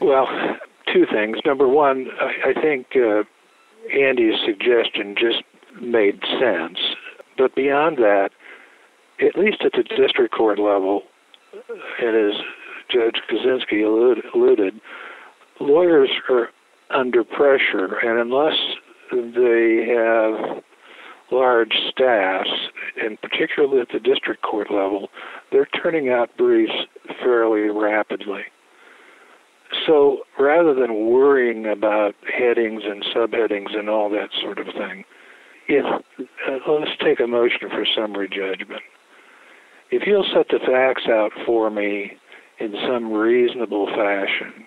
Well, 0.00 0.26
two 0.94 1.04
things. 1.12 1.38
Number 1.44 1.68
one, 1.68 2.06
I, 2.20 2.50
I 2.50 2.60
think 2.60 2.86
uh, 2.94 3.24
Andy's 3.92 4.38
suggestion 4.46 5.16
just 5.18 5.42
made 5.82 6.20
sense. 6.40 6.78
But 7.36 7.54
beyond 7.54 7.98
that, 7.98 8.30
at 9.20 9.36
least 9.36 9.62
at 9.64 9.72
the 9.72 9.82
district 9.82 10.32
court 10.34 10.58
level, 10.58 11.02
and 12.00 12.16
as 12.16 12.40
Judge 12.90 13.20
Kozinski 13.30 13.84
alluded, 13.84 14.24
alluded 14.34 14.80
lawyers 15.60 16.10
are 16.28 16.48
under 16.90 17.24
pressure, 17.24 17.96
and 18.02 18.18
unless 18.20 18.56
they 19.10 19.86
have 19.88 20.62
large 21.30 21.74
staffs, 21.90 22.50
and 23.02 23.20
particularly 23.20 23.80
at 23.80 23.88
the 23.92 23.98
district 23.98 24.42
court 24.42 24.70
level, 24.70 25.08
they're 25.50 25.68
turning 25.82 26.10
out 26.10 26.36
briefs 26.36 26.72
fairly 27.20 27.70
rapidly. 27.70 28.42
So 29.86 30.20
rather 30.38 30.74
than 30.74 31.10
worrying 31.10 31.66
about 31.66 32.14
headings 32.32 32.82
and 32.84 33.04
subheadings 33.14 33.76
and 33.76 33.88
all 33.88 34.08
that 34.10 34.30
sort 34.40 34.58
of 34.58 34.66
thing, 34.66 35.04
if 35.68 35.84
uh, 35.84 36.72
let's 36.72 36.90
take 37.02 37.20
a 37.20 37.26
motion 37.26 37.68
for 37.70 37.86
summary 37.94 38.28
judgment. 38.28 38.82
If 39.90 40.06
you'll 40.06 40.26
set 40.34 40.48
the 40.48 40.58
facts 40.58 41.08
out 41.08 41.30
for 41.46 41.70
me 41.70 42.12
in 42.58 42.74
some 42.86 43.12
reasonable 43.12 43.86
fashion 43.86 44.66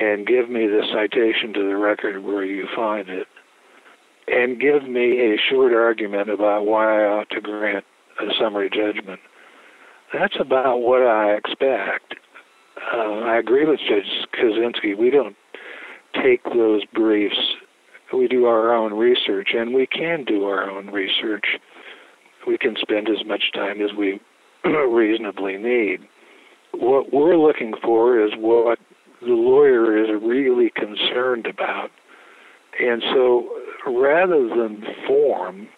and 0.00 0.26
give 0.26 0.48
me 0.48 0.66
the 0.66 0.82
citation 0.92 1.52
to 1.54 1.68
the 1.68 1.76
record 1.76 2.22
where 2.24 2.44
you 2.44 2.66
find 2.74 3.08
it, 3.08 3.26
and 4.26 4.58
give 4.58 4.88
me 4.88 5.20
a 5.20 5.36
short 5.50 5.72
argument 5.72 6.30
about 6.30 6.66
why 6.66 7.04
I 7.04 7.06
ought 7.06 7.30
to 7.30 7.40
grant 7.40 7.84
a 8.20 8.26
summary 8.40 8.70
judgment. 8.70 9.20
That's 10.12 10.36
about 10.40 10.78
what 10.78 11.02
I 11.02 11.34
expect. 11.34 12.14
Uh, 12.76 13.20
I 13.24 13.38
agree 13.38 13.66
with 13.66 13.80
Judge 13.80 14.26
Kozinski. 14.34 14.96
We 14.96 15.10
don't 15.10 15.36
take 16.22 16.42
those 16.44 16.84
briefs. 16.92 17.38
We 18.12 18.28
do 18.28 18.46
our 18.46 18.74
own 18.74 18.94
research, 18.94 19.50
and 19.54 19.74
we 19.74 19.86
can 19.86 20.24
do 20.24 20.44
our 20.44 20.68
own 20.70 20.88
research. 20.88 21.44
We 22.46 22.58
can 22.58 22.76
spend 22.80 23.08
as 23.08 23.26
much 23.26 23.52
time 23.52 23.80
as 23.80 23.90
we 23.96 24.20
reasonably 24.64 25.56
need. 25.56 26.00
What 26.72 27.12
we're 27.12 27.36
looking 27.36 27.74
for 27.82 28.20
is 28.24 28.32
what 28.36 28.78
the 29.20 29.28
lawyer 29.28 29.96
is 29.96 30.10
really 30.22 30.70
concerned 30.70 31.46
about. 31.46 31.90
And 32.78 33.02
so 33.12 33.48
rather 33.86 34.48
than 34.48 34.84
form, 35.06 35.68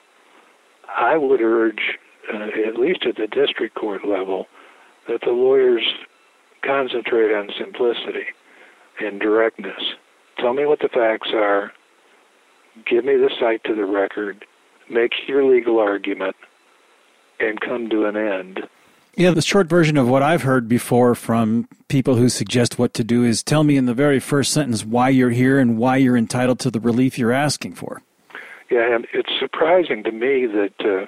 I 0.97 1.17
would 1.17 1.41
urge, 1.41 1.99
uh, 2.33 2.49
at 2.67 2.79
least 2.79 3.07
at 3.07 3.17
the 3.17 3.26
district 3.26 3.75
court 3.75 4.07
level, 4.07 4.47
that 5.09 5.21
the 5.21 5.31
lawyers 5.31 5.83
concentrate 6.63 7.35
on 7.35 7.51
simplicity 7.59 8.27
and 9.01 9.21
directness. 9.21 9.81
Tell 10.39 10.53
me 10.53 10.67
what 10.67 10.81
the 10.81 10.89
facts 10.89 11.31
are, 11.33 11.73
give 12.85 13.05
me 13.05 13.17
the 13.17 13.31
cite 13.41 13.65
to 13.65 13.75
the 13.75 13.85
record, 13.85 14.45
make 14.91 15.13
your 15.27 15.45
legal 15.45 15.79
argument, 15.79 16.37
and 17.41 17.61
come 17.61 17.89
to 17.91 18.07
an 18.07 18.17
end. 18.17 18.67
Yeah, 19.17 19.31
the 19.31 19.41
short 19.41 19.67
version 19.67 19.97
of 19.97 20.09
what 20.09 20.23
I've 20.23 20.43
heard 20.43 20.69
before 20.69 21.15
from 21.15 21.69
people 21.89 22.17
who 22.17 22.29
suggest 22.29 22.79
what 22.79 22.93
to 22.95 23.05
do 23.05 23.25
is 23.25 23.43
tell 23.43 23.65
me 23.65 23.79
in 23.79 23.87
the 23.87 23.95
very 23.95 24.21
first 24.21 24.53
sentence 24.53 24.85
why 24.85 25.09
you're 25.09 25.31
here 25.31 25.59
and 25.59 25.79
why 25.79 25.97
you're 25.97 26.19
entitled 26.19 26.59
to 26.61 26.71
the 26.71 26.81
relief 26.81 27.19
you're 27.19 27.33
asking 27.33 27.75
for. 27.77 28.03
Yeah, 28.71 28.95
and 28.95 29.07
it's 29.15 29.31
surprising 29.39 30.03
to 30.05 30.13
me 30.13 30.47
that 30.47 30.75
uh, 30.81 31.07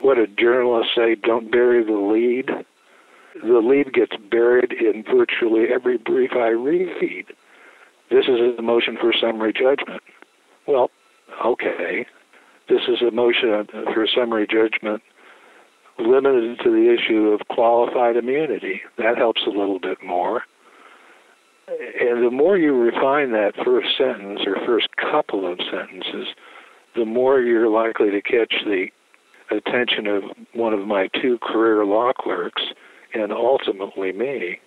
what 0.00 0.18
a 0.18 0.28
journalist 0.28 0.90
say, 0.94 1.16
don't 1.16 1.50
bury 1.50 1.82
the 1.82 1.92
lead. 1.92 2.64
The 3.42 3.58
lead 3.58 3.92
gets 3.92 4.16
buried 4.30 4.72
in 4.72 5.04
virtually 5.04 5.66
every 5.72 5.98
brief 5.98 6.32
I 6.32 6.48
read. 6.48 7.26
This 8.10 8.24
is 8.26 8.58
a 8.58 8.62
motion 8.62 8.96
for 9.00 9.12
summary 9.12 9.52
judgment. 9.52 10.02
Well, 10.66 10.90
okay. 11.44 12.06
This 12.68 12.82
is 12.88 13.02
a 13.02 13.10
motion 13.10 13.66
for 13.94 14.06
summary 14.14 14.46
judgment 14.46 15.02
limited 15.98 16.58
to 16.62 16.70
the 16.70 16.94
issue 16.94 17.28
of 17.28 17.40
qualified 17.48 18.16
immunity. 18.16 18.82
That 18.98 19.16
helps 19.16 19.42
a 19.46 19.50
little 19.50 19.78
bit 19.78 19.98
more. 20.04 20.42
And 21.68 22.24
the 22.24 22.30
more 22.30 22.56
you 22.56 22.74
refine 22.74 23.32
that 23.32 23.52
first 23.64 23.88
sentence 23.98 24.40
or 24.46 24.56
first 24.64 24.88
couple 24.96 25.50
of 25.50 25.58
sentences, 25.70 26.28
the 26.96 27.04
more 27.04 27.40
you're 27.40 27.68
likely 27.68 28.10
to 28.10 28.22
catch 28.22 28.54
the 28.64 28.86
attention 29.50 30.06
of 30.06 30.22
one 30.54 30.72
of 30.72 30.86
my 30.86 31.08
two 31.20 31.38
career 31.42 31.84
law 31.84 32.12
clerks 32.18 32.62
and 33.14 33.32
ultimately 33.32 34.12
me. 34.12 34.58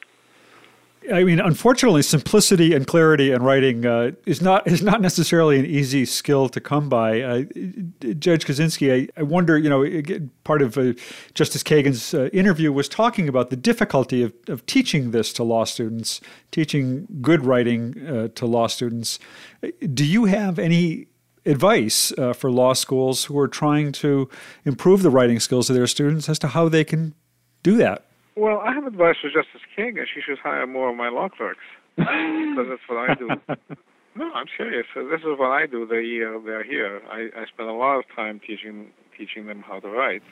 I 1.12 1.24
mean, 1.24 1.40
unfortunately, 1.40 2.04
simplicity 2.04 2.76
and 2.76 2.86
clarity 2.86 3.32
in 3.32 3.42
writing 3.42 3.88
uh, 3.88 4.12
is 4.28 4.40
not 4.40 4.68
is 4.68 4.84
not 4.84 5.02
necessarily 5.02 5.58
an 5.58 5.66
easy 5.66 6.06
skill 6.06 6.48
to 6.50 6.62
come 6.62 6.90
by. 6.90 7.22
Uh, 7.22 7.44
Judge 8.20 8.46
Kozinski, 8.46 9.10
I, 9.10 9.20
I, 9.20 9.24
wonder, 9.24 9.58
you 9.58 9.68
know, 9.68 10.30
part 10.44 10.62
of 10.62 10.78
uh, 10.78 10.94
Justice 11.34 11.64
Kagan's 11.64 12.14
uh, 12.14 12.30
interview 12.32 12.72
was 12.72 12.88
talking 12.88 13.28
about 13.28 13.50
the 13.50 13.56
difficulty 13.56 14.22
of, 14.22 14.34
of 14.48 14.64
teaching 14.68 15.10
this 15.10 15.34
to 15.34 15.44
law 15.44 15.64
students, 15.64 16.22
teaching 16.52 17.08
good 17.20 17.46
writing 17.46 18.08
uh, 18.08 18.28
to 18.36 18.46
law 18.46 18.68
students. 18.68 19.18
Do 19.94 20.06
you 20.06 20.26
have 20.26 20.60
any 20.60 21.08
advice 21.48 22.14
uh, 22.20 22.34
for 22.34 22.52
law 22.52 22.74
schools 22.74 23.26
who 23.26 23.40
are 23.40 23.48
trying 23.48 23.92
to 23.94 24.30
improve 24.66 25.02
the 25.02 25.10
writing 25.10 25.40
skills 25.40 25.68
of 25.68 25.76
their 25.76 25.88
students 25.88 26.30
as 26.30 26.38
to 26.40 26.50
how 26.50 26.70
they 26.70 26.84
can 26.84 27.16
do 27.64 27.76
that? 27.78 28.06
Well, 28.36 28.60
I 28.60 28.74
have 28.74 28.86
advice 28.86 29.16
for 29.22 29.30
Justice 29.30 29.62
King, 29.76 29.98
and 29.98 30.08
She 30.14 30.22
should 30.22 30.40
hire 30.40 30.66
more 30.66 30.90
of 30.90 30.96
my 30.96 31.10
law 31.10 31.30
clerks 31.30 31.60
because 31.98 32.68
that's 32.70 32.82
what 32.88 33.10
I 33.10 33.14
do. 33.16 33.28
no, 34.16 34.32
I'm 34.34 34.46
serious. 34.58 34.86
This 34.96 35.20
is 35.20 35.38
what 35.38 35.52
I 35.52 35.66
do. 35.68 35.86
They 35.86 36.24
uh, 36.24 36.40
they're 36.46 36.64
here. 36.64 37.02
I, 37.10 37.30
I 37.36 37.46
spend 37.54 37.70
a 37.70 37.74
lot 37.74 37.98
of 37.98 38.06
time 38.16 38.40
teaching 38.46 38.88
teaching 39.18 39.48
them 39.48 39.62
how 39.62 39.80
to 39.80 39.90
write. 39.90 40.24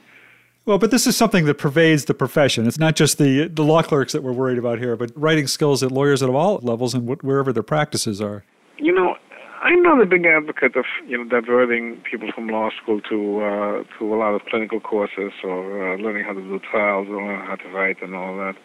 Well, 0.65 0.77
but 0.77 0.91
this 0.91 1.07
is 1.07 1.17
something 1.17 1.45
that 1.45 1.55
pervades 1.55 2.05
the 2.05 2.13
profession. 2.13 2.67
It's 2.67 2.79
not 2.79 2.95
just 2.95 3.17
the 3.17 3.47
the 3.47 3.63
law 3.63 3.81
clerks 3.81 4.13
that 4.13 4.23
we're 4.23 4.33
worried 4.33 4.57
about 4.57 4.79
here, 4.79 4.95
but 4.95 5.11
writing 5.15 5.47
skills 5.47 5.83
at 5.83 5.91
lawyers 5.91 6.23
at 6.23 6.29
all 6.29 6.59
levels 6.61 6.93
and 6.93 7.21
wherever 7.21 7.51
their 7.51 7.63
practices 7.63 8.21
are. 8.21 8.43
You 8.77 8.93
know, 8.93 9.15
I'm 9.61 9.83
not 9.83 10.01
a 10.01 10.05
big 10.05 10.25
advocate 10.25 10.77
of 10.77 10.85
you 11.05 11.17
know 11.17 11.25
diverting 11.29 12.01
people 12.09 12.29
from 12.33 12.47
law 12.47 12.69
school 12.81 13.01
to 13.09 13.41
uh, 13.43 13.83
to 13.97 14.13
a 14.13 14.17
lot 14.17 14.33
of 14.33 14.41
clinical 14.49 14.79
courses 14.79 15.33
or 15.43 15.93
uh, 15.93 15.97
learning 15.97 16.23
how 16.23 16.33
to 16.33 16.41
do 16.41 16.59
trials 16.71 17.07
or 17.09 17.21
learn 17.21 17.45
how 17.45 17.55
to 17.55 17.69
write 17.69 18.01
and 18.01 18.15
all 18.15 18.37
that. 18.37 18.55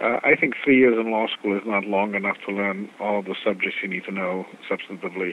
Uh, 0.00 0.20
I 0.22 0.36
think 0.40 0.54
three 0.64 0.78
years 0.78 0.94
in 0.98 1.10
law 1.10 1.26
school 1.26 1.56
is 1.56 1.62
not 1.66 1.84
long 1.84 2.14
enough 2.14 2.36
to 2.46 2.54
learn 2.54 2.88
all 3.00 3.18
of 3.18 3.24
the 3.24 3.34
subjects 3.44 3.76
you 3.82 3.88
need 3.88 4.04
to 4.04 4.12
know 4.12 4.46
substantively. 4.70 5.32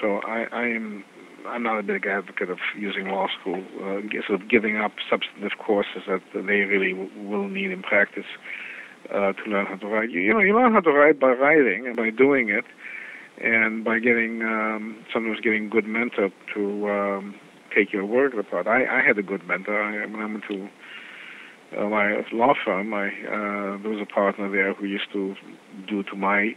So 0.00 0.20
I, 0.26 0.44
I'm 0.54 1.04
I'm 1.46 1.62
not 1.62 1.78
a 1.78 1.82
big 1.82 2.06
advocate 2.06 2.50
of 2.50 2.58
using 2.76 3.08
law 3.08 3.26
school, 3.40 3.64
uh, 3.80 4.00
sort 4.26 4.42
of 4.42 4.50
giving 4.50 4.76
up 4.76 4.92
substantive 5.08 5.58
courses 5.58 6.02
that 6.06 6.20
they 6.34 6.68
really 6.68 6.92
will 6.92 7.48
need 7.48 7.70
in 7.70 7.82
practice 7.82 8.28
uh, 9.08 9.32
to 9.32 9.42
learn 9.46 9.64
how 9.64 9.76
to 9.76 9.86
write. 9.86 10.10
You, 10.10 10.20
you 10.20 10.34
know, 10.34 10.40
you 10.40 10.54
learn 10.54 10.74
how 10.74 10.80
to 10.80 10.92
write 10.92 11.18
by 11.18 11.30
writing 11.30 11.86
and 11.86 11.96
by 11.96 12.10
doing 12.10 12.50
it 12.50 12.64
and 13.42 13.84
by 13.84 13.98
getting 13.98 14.42
um, 14.42 15.04
someone 15.12 15.32
who's 15.32 15.42
getting 15.42 15.68
good 15.68 15.86
mentor 15.86 16.30
to 16.54 16.88
um, 16.88 17.34
take 17.74 17.92
your 17.92 18.04
work 18.04 18.34
apart. 18.34 18.66
I, 18.66 18.84
I 18.86 19.02
had 19.06 19.18
a 19.18 19.22
good 19.22 19.46
mentor. 19.46 19.82
I, 19.82 20.06
when 20.06 20.20
I 20.20 20.26
went 20.26 20.44
to 20.48 20.68
uh, 21.78 21.88
my 21.88 22.22
law 22.32 22.54
firm, 22.64 22.94
I 22.94 23.08
uh, 23.08 23.82
there 23.82 23.90
was 23.90 24.00
a 24.00 24.12
partner 24.12 24.50
there 24.50 24.74
who 24.74 24.86
used 24.86 25.12
to 25.12 25.34
do 25.88 26.02
to 26.04 26.16
my 26.16 26.52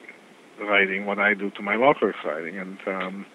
writing 0.62 1.06
what 1.06 1.20
I 1.20 1.34
do 1.34 1.50
to 1.52 1.62
my 1.62 1.76
law 1.76 1.94
clerk's 1.94 2.20
writing, 2.26 2.58
and 2.58 2.78
um, 2.88 3.26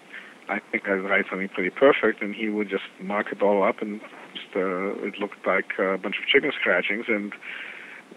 I 0.49 0.59
think 0.71 0.87
I'd 0.87 1.03
write 1.03 1.25
something 1.29 1.49
pretty 1.49 1.69
perfect, 1.69 2.21
and 2.21 2.33
he 2.33 2.49
would 2.49 2.69
just 2.69 2.85
mark 3.01 3.27
it 3.31 3.41
all 3.41 3.63
up, 3.67 3.81
and 3.81 3.99
just, 4.33 4.55
uh, 4.55 5.05
it 5.05 5.19
looked 5.19 5.45
like 5.45 5.65
a 5.77 5.97
bunch 5.97 6.15
of 6.21 6.27
chicken 6.27 6.51
scratchings, 6.59 7.05
and 7.07 7.33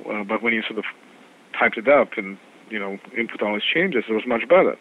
uh, 0.08 0.24
but 0.24 0.42
when 0.42 0.52
he 0.52 0.60
sort 0.66 0.78
of 0.78 0.84
typed 1.58 1.76
it 1.76 1.88
up 1.88 2.10
and 2.16 2.38
you 2.70 2.78
know 2.78 2.98
input 3.16 3.42
all 3.42 3.54
his 3.54 3.64
changes, 3.64 4.04
it 4.08 4.12
was 4.12 4.24
much 4.26 4.48
better. 4.48 4.76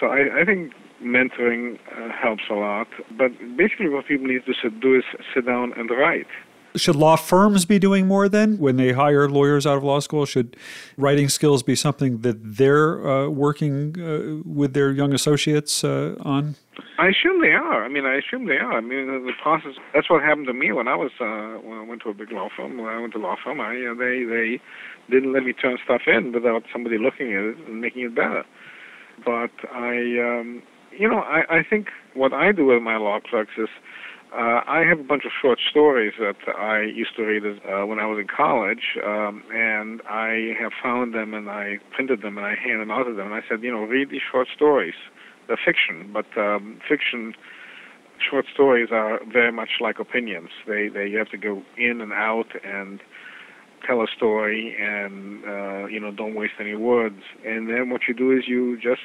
So 0.00 0.06
I, 0.06 0.40
I 0.40 0.44
think 0.44 0.72
mentoring 1.02 1.78
uh, 1.96 2.10
helps 2.10 2.44
a 2.50 2.54
lot. 2.54 2.88
But 3.16 3.32
basically, 3.56 3.90
what 3.90 4.06
people 4.06 4.26
need 4.26 4.42
to 4.46 4.70
do 4.70 4.96
is 4.96 5.04
sit 5.34 5.46
down 5.46 5.74
and 5.76 5.90
write. 5.90 6.26
Should 6.76 6.94
law 6.94 7.16
firms 7.16 7.64
be 7.64 7.80
doing 7.80 8.06
more 8.06 8.28
then 8.28 8.56
when 8.58 8.76
they 8.76 8.92
hire 8.92 9.28
lawyers 9.28 9.66
out 9.66 9.76
of 9.76 9.82
law 9.82 9.98
school? 9.98 10.24
Should 10.24 10.56
writing 10.96 11.28
skills 11.28 11.64
be 11.64 11.74
something 11.74 12.18
that 12.18 12.38
they're 12.58 13.04
uh, 13.04 13.28
working 13.28 14.00
uh, 14.00 14.48
with 14.48 14.72
their 14.72 14.92
young 14.92 15.12
associates 15.12 15.82
uh, 15.82 16.14
on? 16.20 16.54
I 16.96 17.08
assume 17.08 17.40
they 17.40 17.52
are. 17.52 17.84
I 17.84 17.88
mean, 17.88 18.06
I 18.06 18.14
assume 18.14 18.46
they 18.46 18.58
are. 18.58 18.74
I 18.74 18.80
mean, 18.80 19.06
the 19.26 19.32
process. 19.42 19.72
That's 19.92 20.08
what 20.08 20.22
happened 20.22 20.46
to 20.46 20.52
me 20.52 20.70
when 20.70 20.86
I 20.86 20.94
was 20.94 21.10
uh, 21.20 21.58
when 21.66 21.76
I 21.78 21.82
went 21.82 22.02
to 22.02 22.10
a 22.10 22.14
big 22.14 22.30
law 22.30 22.48
firm. 22.56 22.78
When 22.78 22.86
I 22.86 23.00
went 23.00 23.14
to 23.14 23.18
law 23.18 23.34
firm, 23.42 23.60
I 23.60 23.74
uh, 23.74 23.94
they 23.94 24.22
they 24.22 24.60
didn't 25.10 25.32
let 25.32 25.42
me 25.42 25.52
turn 25.52 25.76
stuff 25.84 26.02
in 26.06 26.30
without 26.30 26.62
somebody 26.72 26.98
looking 26.98 27.34
at 27.34 27.42
it 27.42 27.56
and 27.66 27.80
making 27.80 28.02
it 28.02 28.14
better 28.14 28.44
but 29.24 29.50
I, 29.72 29.96
um, 30.18 30.62
you 30.96 31.08
know, 31.08 31.20
I, 31.20 31.58
I 31.58 31.62
think 31.68 31.88
what 32.14 32.32
I 32.32 32.52
do 32.52 32.66
with 32.66 32.82
my 32.82 32.98
clerks 33.28 33.52
is 33.58 33.68
uh, 34.32 34.62
I 34.66 34.84
have 34.88 35.00
a 35.00 35.02
bunch 35.02 35.24
of 35.24 35.32
short 35.42 35.58
stories 35.70 36.12
that 36.20 36.36
I 36.56 36.82
used 36.82 37.16
to 37.16 37.24
read 37.24 37.42
uh, 37.44 37.84
when 37.86 37.98
I 37.98 38.06
was 38.06 38.18
in 38.20 38.28
college, 38.28 38.96
um, 39.04 39.42
and 39.52 40.02
I 40.08 40.54
have 40.60 40.70
found 40.80 41.14
them 41.14 41.34
and 41.34 41.50
I 41.50 41.78
printed 41.94 42.22
them 42.22 42.38
and 42.38 42.46
I 42.46 42.54
handed 42.54 42.80
them 42.80 42.90
out 42.92 43.04
to 43.04 43.14
them. 43.14 43.26
And 43.26 43.34
I 43.34 43.40
said, 43.48 43.62
you 43.62 43.72
know, 43.72 43.82
read 43.82 44.10
these 44.10 44.22
short 44.30 44.46
stories. 44.54 44.94
They're 45.48 45.58
fiction, 45.64 46.12
but 46.12 46.26
um, 46.36 46.80
fiction 46.88 47.34
short 48.20 48.44
stories 48.52 48.90
are 48.92 49.18
very 49.32 49.50
much 49.50 49.80
like 49.80 49.98
opinions. 49.98 50.50
They 50.66 50.88
they 50.88 51.06
you 51.08 51.18
have 51.18 51.30
to 51.30 51.38
go 51.38 51.62
in 51.76 52.00
and 52.00 52.12
out 52.12 52.48
and 52.64 53.00
tell 53.86 54.00
a 54.02 54.06
story 54.14 54.76
and 54.78 55.44
uh, 55.44 55.86
you 55.86 56.00
know 56.00 56.10
don't 56.10 56.34
waste 56.34 56.54
any 56.60 56.74
words. 56.74 57.22
And 57.44 57.68
then 57.68 57.90
what 57.90 58.02
you 58.08 58.14
do 58.14 58.30
is 58.30 58.44
you 58.46 58.76
just 58.76 59.02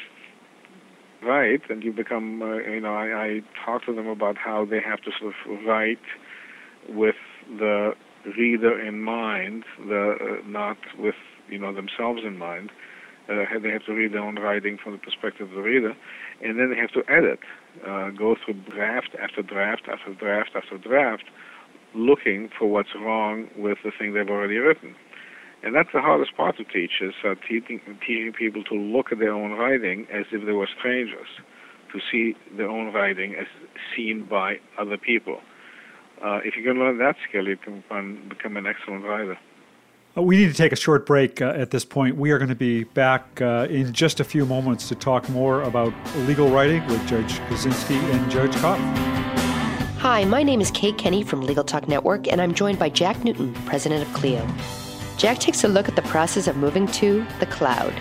write 1.23 1.69
and 1.69 1.83
you 1.83 1.91
become 1.91 2.41
uh, 2.41 2.57
you 2.57 2.81
know 2.81 2.93
I, 2.93 3.25
I 3.25 3.41
talk 3.65 3.85
to 3.85 3.95
them 3.95 4.07
about 4.07 4.37
how 4.37 4.65
they 4.65 4.79
have 4.81 5.01
to 5.01 5.11
sort 5.19 5.33
of 5.33 5.65
write 5.65 5.99
with 6.89 7.15
the 7.49 7.93
reader 8.37 8.79
in 8.79 9.01
mind, 9.01 9.63
the 9.87 10.15
uh, 10.19 10.47
not 10.47 10.77
with 10.97 11.15
you 11.49 11.59
know 11.59 11.73
themselves 11.73 12.21
in 12.25 12.37
mind. 12.37 12.71
Uh, 13.27 13.43
they 13.61 13.69
have 13.69 13.83
to 13.85 13.93
read 13.93 14.13
their 14.13 14.21
own 14.21 14.35
writing 14.35 14.77
from 14.81 14.91
the 14.91 14.99
perspective 14.99 15.49
of 15.49 15.55
the 15.55 15.61
reader, 15.61 15.95
and 16.43 16.59
then 16.59 16.69
they 16.69 16.77
have 16.77 16.91
to 16.91 17.01
edit, 17.11 17.39
uh, 17.87 18.11
go 18.11 18.35
through 18.35 18.53
draft 18.69 19.15
after 19.19 19.41
draft 19.41 19.83
after 19.91 20.13
draft 20.13 20.51
after 20.55 20.77
draft, 20.77 21.23
looking 21.95 22.49
for 22.57 22.67
what's 22.67 22.93
wrong 22.95 23.47
with 23.57 23.77
the 23.83 23.91
thing 23.97 24.13
they've 24.13 24.29
already 24.29 24.57
written. 24.57 24.95
And 25.63 25.73
that's 25.73 25.89
the 25.93 26.01
hardest 26.01 26.35
part 26.37 26.57
to 26.57 26.63
teach 26.63 27.01
is 27.01 27.13
uh, 27.23 27.35
teaching, 27.47 27.81
teaching 28.05 28.33
people 28.37 28.63
to 28.65 28.75
look 28.75 29.11
at 29.11 29.19
their 29.19 29.33
own 29.33 29.53
writing 29.53 30.05
as 30.13 30.25
if 30.31 30.45
they 30.45 30.51
were 30.51 30.69
strangers, 30.77 31.27
to 31.91 31.99
see 32.11 32.35
their 32.55 32.69
own 32.69 32.93
writing 32.93 33.33
as 33.35 33.47
seen 33.95 34.25
by 34.29 34.59
other 34.77 34.97
people. 34.97 35.39
Uh, 36.23 36.39
if 36.43 36.55
you 36.55 36.63
can 36.63 36.79
learn 36.79 36.97
that 36.99 37.15
skill, 37.27 37.47
you 37.47 37.57
can 37.57 37.83
become 38.29 38.57
an 38.57 38.67
excellent 38.67 39.03
writer. 39.05 39.37
Uh, 40.17 40.21
we 40.21 40.37
need 40.37 40.47
to 40.47 40.53
take 40.53 40.71
a 40.71 40.77
short 40.77 41.05
break 41.05 41.41
uh, 41.41 41.53
at 41.57 41.71
this 41.71 41.83
point. 41.83 42.15
We 42.15 42.31
are 42.31 42.37
going 42.37 42.49
to 42.49 42.55
be 42.55 42.85
back 42.85 43.41
uh, 43.41 43.67
in 43.69 43.91
just 43.91 44.19
a 44.19 44.23
few 44.23 44.45
moments 44.45 44.87
to 44.89 44.95
talk 44.95 45.27
more 45.29 45.63
about 45.63 45.93
legal 46.19 46.49
writing 46.49 46.85
with 46.87 47.05
Judge 47.07 47.39
Kozinski 47.49 47.97
and 48.13 48.31
Judge 48.31 48.53
Kopf. 48.55 49.24
Hi, 49.99 50.23
my 50.25 50.43
name 50.43 50.61
is 50.61 50.69
Kate 50.71 50.97
Kenny 50.97 51.23
from 51.23 51.41
Legal 51.41 51.63
Talk 51.63 51.87
Network, 51.87 52.27
and 52.27 52.39
I'm 52.39 52.53
joined 52.53 52.77
by 52.77 52.89
Jack 52.89 53.23
Newton, 53.23 53.53
president 53.65 54.07
of 54.07 54.13
Clio. 54.13 54.45
Jack 55.17 55.39
takes 55.39 55.63
a 55.63 55.67
look 55.67 55.87
at 55.87 55.95
the 55.95 56.03
process 56.03 56.47
of 56.47 56.57
moving 56.57 56.85
to 56.87 57.25
the 57.39 57.45
cloud. 57.47 57.93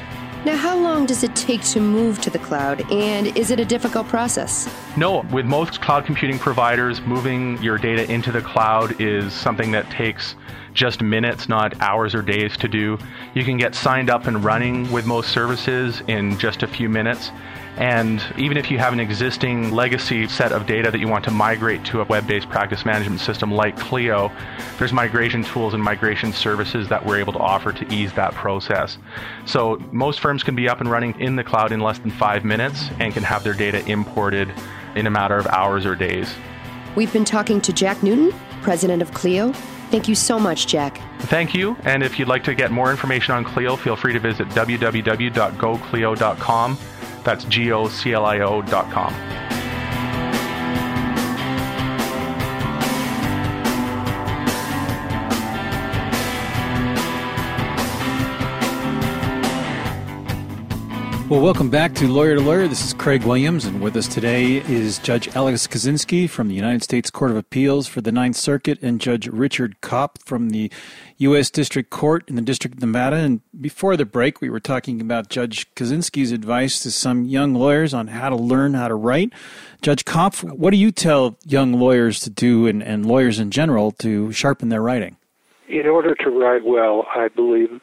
Now, 0.45 0.57
how 0.57 0.77
long 0.77 1.07
does 1.07 1.23
it 1.23 1.35
take 1.35 1.63
to 1.63 1.81
move 1.81 2.21
to 2.21 2.29
the 2.29 2.39
cloud, 2.41 2.83
and 2.93 3.35
is 3.39 3.51
it 3.51 3.59
a 3.59 3.65
difficult 3.65 4.07
process? 4.09 4.69
No, 4.97 5.25
with 5.33 5.47
most 5.47 5.81
cloud 5.81 6.05
computing 6.05 6.39
providers, 6.39 7.01
moving 7.01 7.63
your 7.63 7.79
data 7.79 8.11
into 8.13 8.31
the 8.31 8.43
cloud 8.43 9.01
is 9.01 9.33
something 9.33 9.71
that 9.71 9.89
takes 9.91 10.35
just 10.75 11.01
minutes, 11.01 11.49
not 11.49 11.81
hours 11.81 12.15
or 12.15 12.21
days 12.21 12.57
to 12.59 12.69
do. 12.69 12.99
You 13.33 13.45
can 13.45 13.57
get 13.57 13.75
signed 13.75 14.11
up 14.11 14.27
and 14.27 14.45
running 14.45 14.91
with 14.93 15.07
most 15.07 15.31
services 15.31 16.03
in 16.09 16.37
just 16.39 16.63
a 16.63 16.67
few 16.67 16.91
minutes. 16.91 17.31
And 17.77 18.23
even 18.39 18.57
if 18.57 18.71
you 18.71 18.79
have 18.79 18.93
an 18.93 19.01
existing 19.01 19.73
legacy 19.73 20.29
set 20.29 20.53
of 20.53 20.67
data 20.67 20.91
that 20.91 21.01
you 21.01 21.09
want 21.09 21.25
to 21.25 21.33
migrate 21.33 21.85
to 21.87 22.01
a 22.01 22.05
web 22.05 22.27
based 22.27 22.49
practice 22.49 22.85
management 22.85 23.21
system 23.21 23.51
like 23.51 23.77
Clio, 23.77 24.31
there's 24.79 24.93
migration 24.93 25.43
tools 25.43 25.75
and 25.75 25.83
migration 25.83 26.33
services 26.33 26.89
that 26.89 27.05
we're 27.05 27.19
able 27.19 27.33
to 27.33 27.41
offer 27.41 27.73
to 27.73 27.93
ease 27.93 28.13
that 28.13 28.33
process. 28.35 28.99
So 29.45 29.83
most 29.91 30.21
firms 30.21 30.45
can 30.45 30.55
be 30.55 30.69
up 30.69 30.81
and 30.81 30.91
running 30.91 31.19
in 31.21 31.37
the 31.37 31.45
cloud 31.45 31.73
in 31.73 31.81
less 31.81 31.99
than 31.99 32.13
five 32.13 32.45
minutes 32.45 32.91
and 33.01 33.13
can 33.13 33.25
have 33.25 33.43
their 33.43 33.55
data 33.55 33.85
imported 33.91 34.53
in 34.95 35.09
a 35.09 35.11
matter 35.11 35.37
of 35.37 35.47
hours 35.49 35.85
or 35.85 35.97
days. 35.97 36.33
We've 36.95 37.13
been 37.13 37.25
talking 37.25 37.61
to 37.63 37.73
Jack 37.73 38.05
Newton, 38.05 38.33
president 38.63 39.03
of 39.03 39.13
Clio. 39.13 39.53
Thank 39.91 40.09
you 40.09 40.15
so 40.15 40.39
much, 40.39 40.69
Jack. 40.69 41.01
Thank 41.23 41.55
you. 41.55 41.77
And 41.85 42.03
if 42.03 42.19
you'd 42.19 42.29
like 42.29 42.45
to 42.45 42.55
get 42.55 42.71
more 42.71 42.91
information 42.91 43.35
on 43.35 43.45
Clio, 43.45 43.77
feel 43.77 43.97
free 43.97 44.13
to 44.13 44.21
visit 44.21 44.47
www.goclio.com. 44.49 46.79
That's 47.25 47.45
G 47.45 47.73
O 47.73 47.89
C 47.89 48.13
L 48.13 48.25
I 48.25 48.41
O 48.41 48.63
dot 48.63 48.91
com. 48.91 49.44
Well, 61.35 61.43
welcome 61.43 61.69
back 61.69 61.95
to 61.97 62.07
Lawyer 62.07 62.37
to 62.37 62.41
Lawyer. 62.41 62.69
This 62.69 62.87
is 62.87 62.95
Craig 62.95 63.25
Williams, 63.25 63.65
and 63.65 63.81
with 63.81 63.97
us 63.97 64.07
today 64.07 64.59
is 64.69 65.01
Judge 65.01 65.27
Alex 65.35 65.67
Kozinski 65.67 66.31
from 66.31 66.47
the 66.47 66.55
United 66.55 66.85
States 66.85 67.11
Court 67.11 67.33
of 67.33 67.37
Appeals 67.37 67.89
for 67.89 68.01
the 68.01 68.13
Ninth 68.13 68.37
Circuit 68.37 68.79
and 68.81 69.01
Judge 69.01 69.27
Richard 69.27 69.75
Kopf 69.81 70.23
from 70.25 70.51
the 70.51 70.71
U.S. 71.17 71.51
District 71.51 71.91
Court 71.91 72.23
in 72.29 72.37
the 72.37 72.41
District 72.41 72.77
of 72.77 72.81
Nevada. 72.81 73.17
And 73.17 73.41
before 73.61 73.97
the 73.97 74.05
break, 74.05 74.41
we 74.41 74.49
were 74.49 74.61
talking 74.61 75.01
about 75.01 75.29
Judge 75.29 75.69
Kozinski's 75.75 76.31
advice 76.31 76.79
to 76.85 76.93
some 76.93 77.25
young 77.25 77.53
lawyers 77.53 77.93
on 77.93 78.07
how 78.07 78.29
to 78.29 78.37
learn 78.37 78.75
how 78.75 78.87
to 78.87 78.95
write. 78.95 79.33
Judge 79.83 80.05
Kopf, 80.05 80.49
what 80.57 80.71
do 80.71 80.77
you 80.77 80.93
tell 80.93 81.37
young 81.45 81.73
lawyers 81.73 82.21
to 82.21 82.31
do 82.31 82.69
and, 82.69 82.81
and 82.81 83.05
lawyers 83.05 83.41
in 83.41 83.51
general 83.51 83.91
to 83.91 84.31
sharpen 84.31 84.69
their 84.69 84.83
writing? 84.83 85.17
In 85.69 85.89
order 85.89 86.15
to 86.15 86.31
write 86.31 86.65
well, 86.65 87.09
I 87.13 87.27
believe 87.27 87.81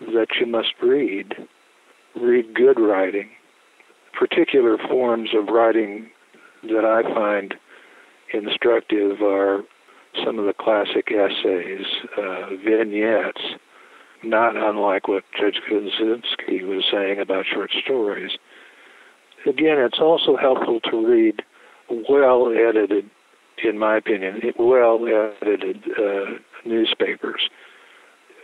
that 0.00 0.26
you 0.40 0.46
must 0.46 0.74
read 0.82 1.46
read 2.16 2.54
good 2.54 2.78
writing. 2.78 3.30
Particular 4.18 4.76
forms 4.88 5.30
of 5.34 5.48
writing 5.48 6.10
that 6.62 6.84
I 6.84 7.02
find 7.14 7.54
instructive 8.32 9.22
are 9.22 9.62
some 10.24 10.38
of 10.38 10.46
the 10.46 10.52
classic 10.52 11.10
essays, 11.10 11.86
uh, 12.18 12.50
vignettes, 12.64 13.40
not 14.22 14.56
unlike 14.56 15.08
what 15.08 15.24
Judge 15.38 15.60
Kozinski 15.68 16.62
was 16.66 16.84
saying 16.90 17.20
about 17.20 17.46
short 17.46 17.70
stories. 17.82 18.32
Again, 19.46 19.78
it's 19.78 19.98
also 19.98 20.36
helpful 20.36 20.80
to 20.90 21.06
read 21.06 21.42
well 22.08 22.52
edited, 22.52 23.08
in 23.64 23.78
my 23.78 23.96
opinion, 23.96 24.40
well 24.58 25.00
edited 25.40 25.82
uh, 25.98 26.38
newspapers. 26.64 27.48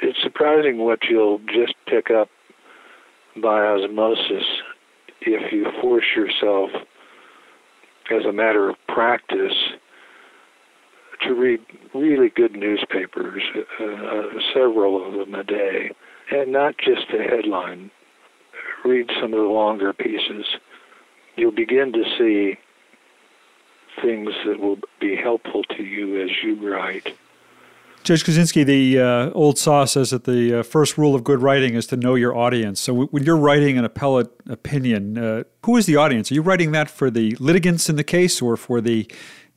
It's 0.01 0.21
surprising 0.23 0.79
what 0.79 1.01
you'll 1.09 1.41
just 1.41 1.75
pick 1.87 2.11
up 2.11 2.29
by 3.41 3.61
osmosis 3.61 4.45
if 5.21 5.53
you 5.53 5.67
force 5.81 6.05
yourself 6.15 6.71
as 8.11 8.25
a 8.25 8.33
matter 8.33 8.69
of 8.69 8.77
practice 8.89 9.55
to 11.23 11.35
read 11.35 11.61
really 11.95 12.29
good 12.29 12.53
newspapers, 12.53 13.43
uh, 13.81 13.85
uh, 13.85 14.23
several 14.53 15.05
of 15.05 15.15
them 15.15 15.35
a 15.35 15.43
day, 15.45 15.91
and 16.31 16.53
not 16.53 16.77
just 16.79 17.07
the 17.11 17.23
headline. 17.23 17.91
Read 18.85 19.11
some 19.21 19.33
of 19.33 19.41
the 19.41 19.49
longer 19.49 19.93
pieces. 19.93 20.47
You'll 21.37 21.51
begin 21.51 21.93
to 21.93 22.05
see 22.19 22.59
things 24.01 24.31
that 24.47 24.61
will 24.61 24.79
be 25.01 25.17
helpful 25.17 25.65
to 25.65 25.83
you 25.83 26.23
as 26.23 26.31
you 26.43 26.55
write. 26.71 27.17
Judge 28.07 28.23
Kozinski, 28.23 28.65
the 28.65 29.01
uh, 29.01 29.31
old 29.31 29.59
saw 29.59 29.85
says 29.85 30.11
that 30.11 30.23
the 30.23 30.61
uh, 30.61 30.63
first 30.63 30.97
rule 30.97 31.17
of 31.17 31.25
good 31.25 31.43
writing 31.43 31.75
is 31.75 31.89
to 31.89 31.97
know 31.97 32.15
your 32.15 32.37
audience. 32.37 32.79
So 32.79 32.93
w- 32.93 33.09
when 33.09 33.25
you're 33.25 33.37
writing 33.37 33.79
an 33.79 33.85
appellate 33.85 34.31
opinion, 34.49 35.19
uh, 35.19 35.43
who 35.65 35.77
is 35.77 35.87
the 35.87 35.97
audience? 35.97 36.31
Are 36.31 36.35
you 36.35 36.43
writing 36.43 36.71
that 36.71 36.89
for 36.89 37.11
the 37.11 37.35
litigants 37.41 37.89
in 37.89 37.97
the 37.97 38.05
case, 38.05 38.41
or 38.41 38.57
for 38.57 38.81
the 38.81 39.11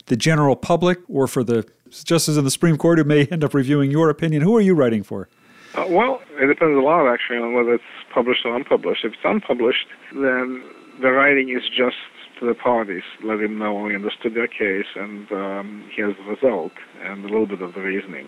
the 0.07 0.17
general 0.17 0.55
public, 0.55 0.97
or 1.07 1.27
for 1.27 1.43
the 1.43 1.63
justices 1.91 2.37
in 2.37 2.43
the 2.43 2.49
Supreme 2.49 2.75
Court 2.75 2.97
who 2.97 3.03
may 3.03 3.27
end 3.27 3.43
up 3.43 3.53
reviewing 3.53 3.91
your 3.91 4.09
opinion? 4.09 4.41
Who 4.41 4.57
are 4.57 4.61
you 4.61 4.73
writing 4.73 5.03
for? 5.03 5.29
Uh, 5.75 5.85
well, 5.87 6.19
it 6.41 6.47
depends 6.47 6.75
a 6.75 6.81
lot 6.81 7.07
actually 7.07 7.37
on 7.37 7.53
whether 7.53 7.75
it's 7.75 7.83
published 8.11 8.45
or 8.45 8.55
unpublished. 8.55 9.05
If 9.05 9.13
it's 9.13 9.21
unpublished, 9.23 9.85
then 10.13 10.63
the 10.99 11.11
writing 11.11 11.49
is 11.49 11.61
just 11.69 11.97
to 12.39 12.45
the 12.45 12.55
parties, 12.55 13.03
let 13.23 13.39
him 13.39 13.59
know 13.59 13.73
we 13.73 13.95
understood 13.95 14.35
their 14.35 14.47
case 14.47 14.87
and 14.95 15.31
um, 15.31 15.89
here's 15.95 16.15
the 16.17 16.23
result 16.23 16.71
and 17.03 17.23
a 17.25 17.27
little 17.27 17.47
bit 17.47 17.61
of 17.61 17.73
the 17.73 17.81
reasoning. 17.81 18.27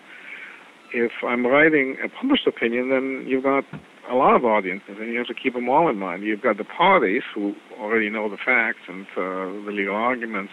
If 0.93 1.12
I'm 1.26 1.45
writing 1.45 1.95
a 2.04 2.10
published 2.10 2.47
opinion, 2.47 2.89
then 2.89 3.26
you've 3.28 3.43
got 3.43 3.63
a 4.10 4.15
lot 4.15 4.36
of 4.36 4.43
audiences, 4.43 4.97
and 5.00 5.12
you 5.12 5.17
have 5.17 5.28
to 5.28 5.34
keep 5.34 5.54
them 5.54 5.69
all 5.69 5.89
in 5.89 5.97
mind. 5.97 6.24
You've 6.24 6.41
got 6.41 6.58
the 6.58 6.65
parties 6.65 7.21
who 7.34 7.54
already 7.80 8.10
know 8.10 8.30
the 8.30 8.38
facts 8.38 8.84
and 8.89 9.06
uh, 9.15 9.65
the 9.65 9.71
legal 9.71 9.95
arguments, 9.95 10.52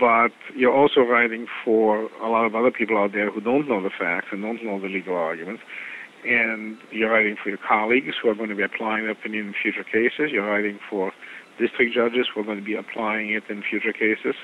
but 0.00 0.32
you're 0.56 0.74
also 0.74 1.00
writing 1.00 1.46
for 1.62 2.08
a 2.22 2.28
lot 2.28 2.46
of 2.46 2.54
other 2.54 2.70
people 2.70 2.96
out 2.96 3.12
there 3.12 3.30
who 3.30 3.40
don't 3.40 3.68
know 3.68 3.82
the 3.82 3.90
facts 3.90 4.28
and 4.32 4.40
don't 4.40 4.64
know 4.64 4.80
the 4.80 4.88
legal 4.88 5.14
arguments. 5.14 5.62
And 6.24 6.78
you're 6.90 7.12
writing 7.12 7.36
for 7.42 7.50
your 7.50 7.58
colleagues 7.58 8.14
who 8.22 8.30
are 8.30 8.34
going 8.34 8.48
to 8.48 8.56
be 8.56 8.62
applying 8.62 9.04
the 9.04 9.10
opinion 9.12 9.48
in 9.48 9.54
future 9.60 9.84
cases. 9.84 10.32
You're 10.32 10.50
writing 10.50 10.78
for 10.88 11.12
district 11.58 11.94
judges 11.94 12.26
who 12.32 12.40
are 12.40 12.44
going 12.44 12.58
to 12.58 12.64
be 12.64 12.74
applying 12.74 13.30
it 13.30 13.44
in 13.48 13.62
future 13.62 13.92
cases. 13.92 14.34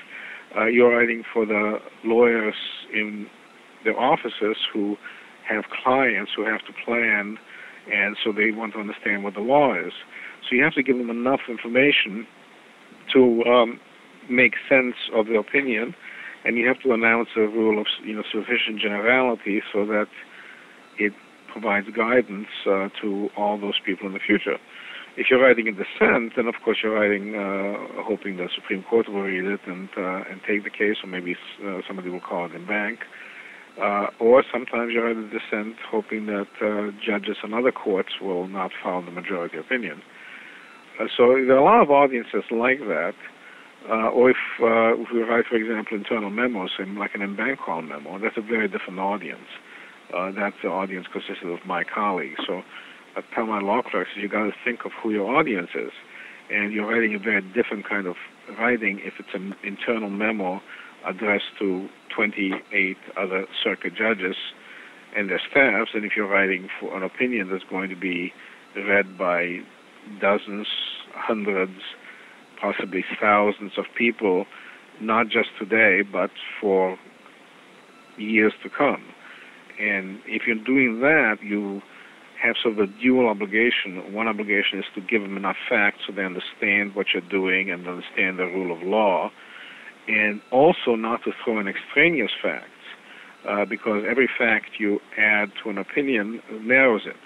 Uh, 0.55 0.65
you're 0.65 0.95
writing 0.95 1.23
for 1.33 1.45
the 1.45 1.79
lawyers 2.03 2.55
in 2.93 3.27
their 3.83 3.97
offices 3.99 4.57
who 4.73 4.97
have 5.47 5.65
clients 5.83 6.31
who 6.35 6.45
have 6.45 6.61
to 6.61 6.73
plan, 6.85 7.37
and 7.91 8.15
so 8.23 8.31
they 8.31 8.51
want 8.51 8.73
to 8.73 8.79
understand 8.79 9.23
what 9.23 9.33
the 9.33 9.41
law 9.41 9.73
is. 9.73 9.93
So 10.47 10.55
you 10.55 10.63
have 10.63 10.73
to 10.75 10.83
give 10.83 10.97
them 10.97 11.09
enough 11.09 11.41
information 11.49 12.27
to 13.13 13.43
um, 13.43 13.79
make 14.29 14.53
sense 14.69 14.95
of 15.13 15.27
the 15.27 15.35
opinion, 15.37 15.95
and 16.45 16.57
you 16.57 16.67
have 16.67 16.79
to 16.81 16.93
announce 16.93 17.29
a 17.35 17.41
rule 17.41 17.79
of 17.79 17.87
you 18.03 18.15
know 18.15 18.23
sufficient 18.31 18.79
generality 18.79 19.61
so 19.73 19.85
that 19.85 20.07
it 20.97 21.13
provides 21.51 21.87
guidance 21.95 22.47
uh, 22.65 22.89
to 23.01 23.29
all 23.35 23.59
those 23.59 23.79
people 23.85 24.07
in 24.07 24.13
the 24.13 24.19
future. 24.19 24.57
If 25.17 25.27
you're 25.29 25.41
writing 25.41 25.67
a 25.67 25.71
dissent, 25.71 26.33
then 26.35 26.47
of 26.47 26.55
course 26.63 26.77
you're 26.81 26.95
writing 26.95 27.35
uh, 27.35 28.03
hoping 28.03 28.37
the 28.37 28.47
Supreme 28.55 28.83
Court 28.83 29.09
will 29.09 29.23
read 29.23 29.45
it 29.45 29.59
and 29.67 29.89
uh, 29.97 30.23
and 30.29 30.39
take 30.47 30.63
the 30.63 30.69
case, 30.69 30.97
or 31.03 31.07
maybe 31.07 31.35
uh, 31.65 31.81
somebody 31.85 32.09
will 32.09 32.21
call 32.21 32.45
it 32.45 32.55
en 32.55 32.65
banc. 32.65 32.99
Uh, 33.81 34.07
or 34.19 34.43
sometimes 34.51 34.91
you 34.93 35.01
write 35.01 35.15
a 35.15 35.29
dissent 35.29 35.75
hoping 35.89 36.25
that 36.25 36.47
uh, 36.61 36.91
judges 37.05 37.37
and 37.43 37.53
other 37.53 37.71
courts 37.71 38.19
will 38.21 38.47
not 38.47 38.71
follow 38.83 39.03
the 39.03 39.11
majority 39.11 39.57
opinion. 39.57 40.01
Uh, 40.99 41.05
so 41.15 41.33
there 41.47 41.55
are 41.55 41.57
a 41.57 41.63
lot 41.63 41.81
of 41.81 41.89
audiences 41.89 42.43
like 42.51 42.79
that. 42.79 43.13
Uh, 43.89 44.09
or 44.09 44.29
if, 44.29 44.37
uh, 44.61 44.93
if 45.01 45.07
we 45.11 45.21
write, 45.21 45.45
for 45.49 45.55
example, 45.55 45.97
internal 45.97 46.29
memos, 46.29 46.69
like 46.97 47.15
an 47.15 47.21
en-banc 47.23 47.59
call 47.59 47.81
memo, 47.81 48.19
that's 48.19 48.37
a 48.37 48.41
very 48.41 48.67
different 48.67 48.99
audience. 48.99 49.47
Uh, 50.15 50.31
that's 50.31 50.55
the 50.61 50.69
audience 50.69 51.07
consisted 51.11 51.49
of 51.49 51.59
my 51.65 51.83
colleagues. 51.83 52.37
So 52.45 52.61
I 53.15 53.21
tell 53.35 53.45
my 53.45 53.59
law 53.59 53.81
clerks, 53.81 54.11
you 54.15 54.27
got 54.29 54.45
to 54.45 54.53
think 54.63 54.85
of 54.85 54.91
who 55.01 55.11
your 55.11 55.35
audience 55.35 55.69
is. 55.75 55.91
And 56.49 56.73
you're 56.73 56.87
writing 56.87 57.15
a 57.15 57.19
very 57.19 57.41
different 57.41 57.87
kind 57.87 58.07
of 58.07 58.15
writing 58.59 58.99
if 59.03 59.13
it's 59.19 59.33
an 59.33 59.55
internal 59.63 60.09
memo 60.09 60.61
addressed 61.05 61.57
to 61.59 61.87
28 62.15 62.97
other 63.17 63.45
circuit 63.63 63.93
judges 63.95 64.35
and 65.15 65.29
their 65.29 65.41
staffs, 65.49 65.91
and 65.93 66.05
if 66.05 66.13
you're 66.15 66.27
writing 66.27 66.69
for 66.79 66.95
an 66.95 67.03
opinion 67.03 67.49
that's 67.49 67.63
going 67.69 67.89
to 67.89 67.95
be 67.95 68.33
read 68.75 69.17
by 69.17 69.59
dozens, 70.19 70.67
hundreds, 71.13 71.79
possibly 72.59 73.03
thousands 73.19 73.73
of 73.77 73.85
people, 73.97 74.45
not 75.01 75.27
just 75.27 75.49
today, 75.59 76.01
but 76.01 76.29
for 76.59 76.97
years 78.17 78.53
to 78.63 78.69
come. 78.69 79.03
And 79.79 80.19
if 80.25 80.43
you're 80.47 80.63
doing 80.63 80.99
that, 81.01 81.37
you 81.41 81.81
have 82.41 82.55
sort 82.61 82.79
of 82.79 82.89
a 82.89 82.91
dual 83.01 83.29
obligation. 83.29 84.13
One 84.13 84.27
obligation 84.27 84.79
is 84.79 84.85
to 84.95 85.01
give 85.01 85.21
them 85.21 85.37
enough 85.37 85.57
facts 85.69 85.99
so 86.07 86.13
they 86.13 86.25
understand 86.25 86.95
what 86.95 87.07
you're 87.13 87.29
doing 87.29 87.69
and 87.69 87.87
understand 87.87 88.39
the 88.39 88.45
rule 88.45 88.75
of 88.75 88.81
law, 88.81 89.29
and 90.07 90.41
also 90.51 90.95
not 90.95 91.23
to 91.25 91.31
throw 91.43 91.59
in 91.59 91.67
extraneous 91.67 92.31
facts, 92.41 92.65
uh, 93.47 93.65
because 93.65 94.03
every 94.09 94.27
fact 94.27 94.79
you 94.79 94.99
add 95.17 95.51
to 95.63 95.69
an 95.69 95.77
opinion 95.77 96.41
narrows 96.61 97.03
it. 97.05 97.21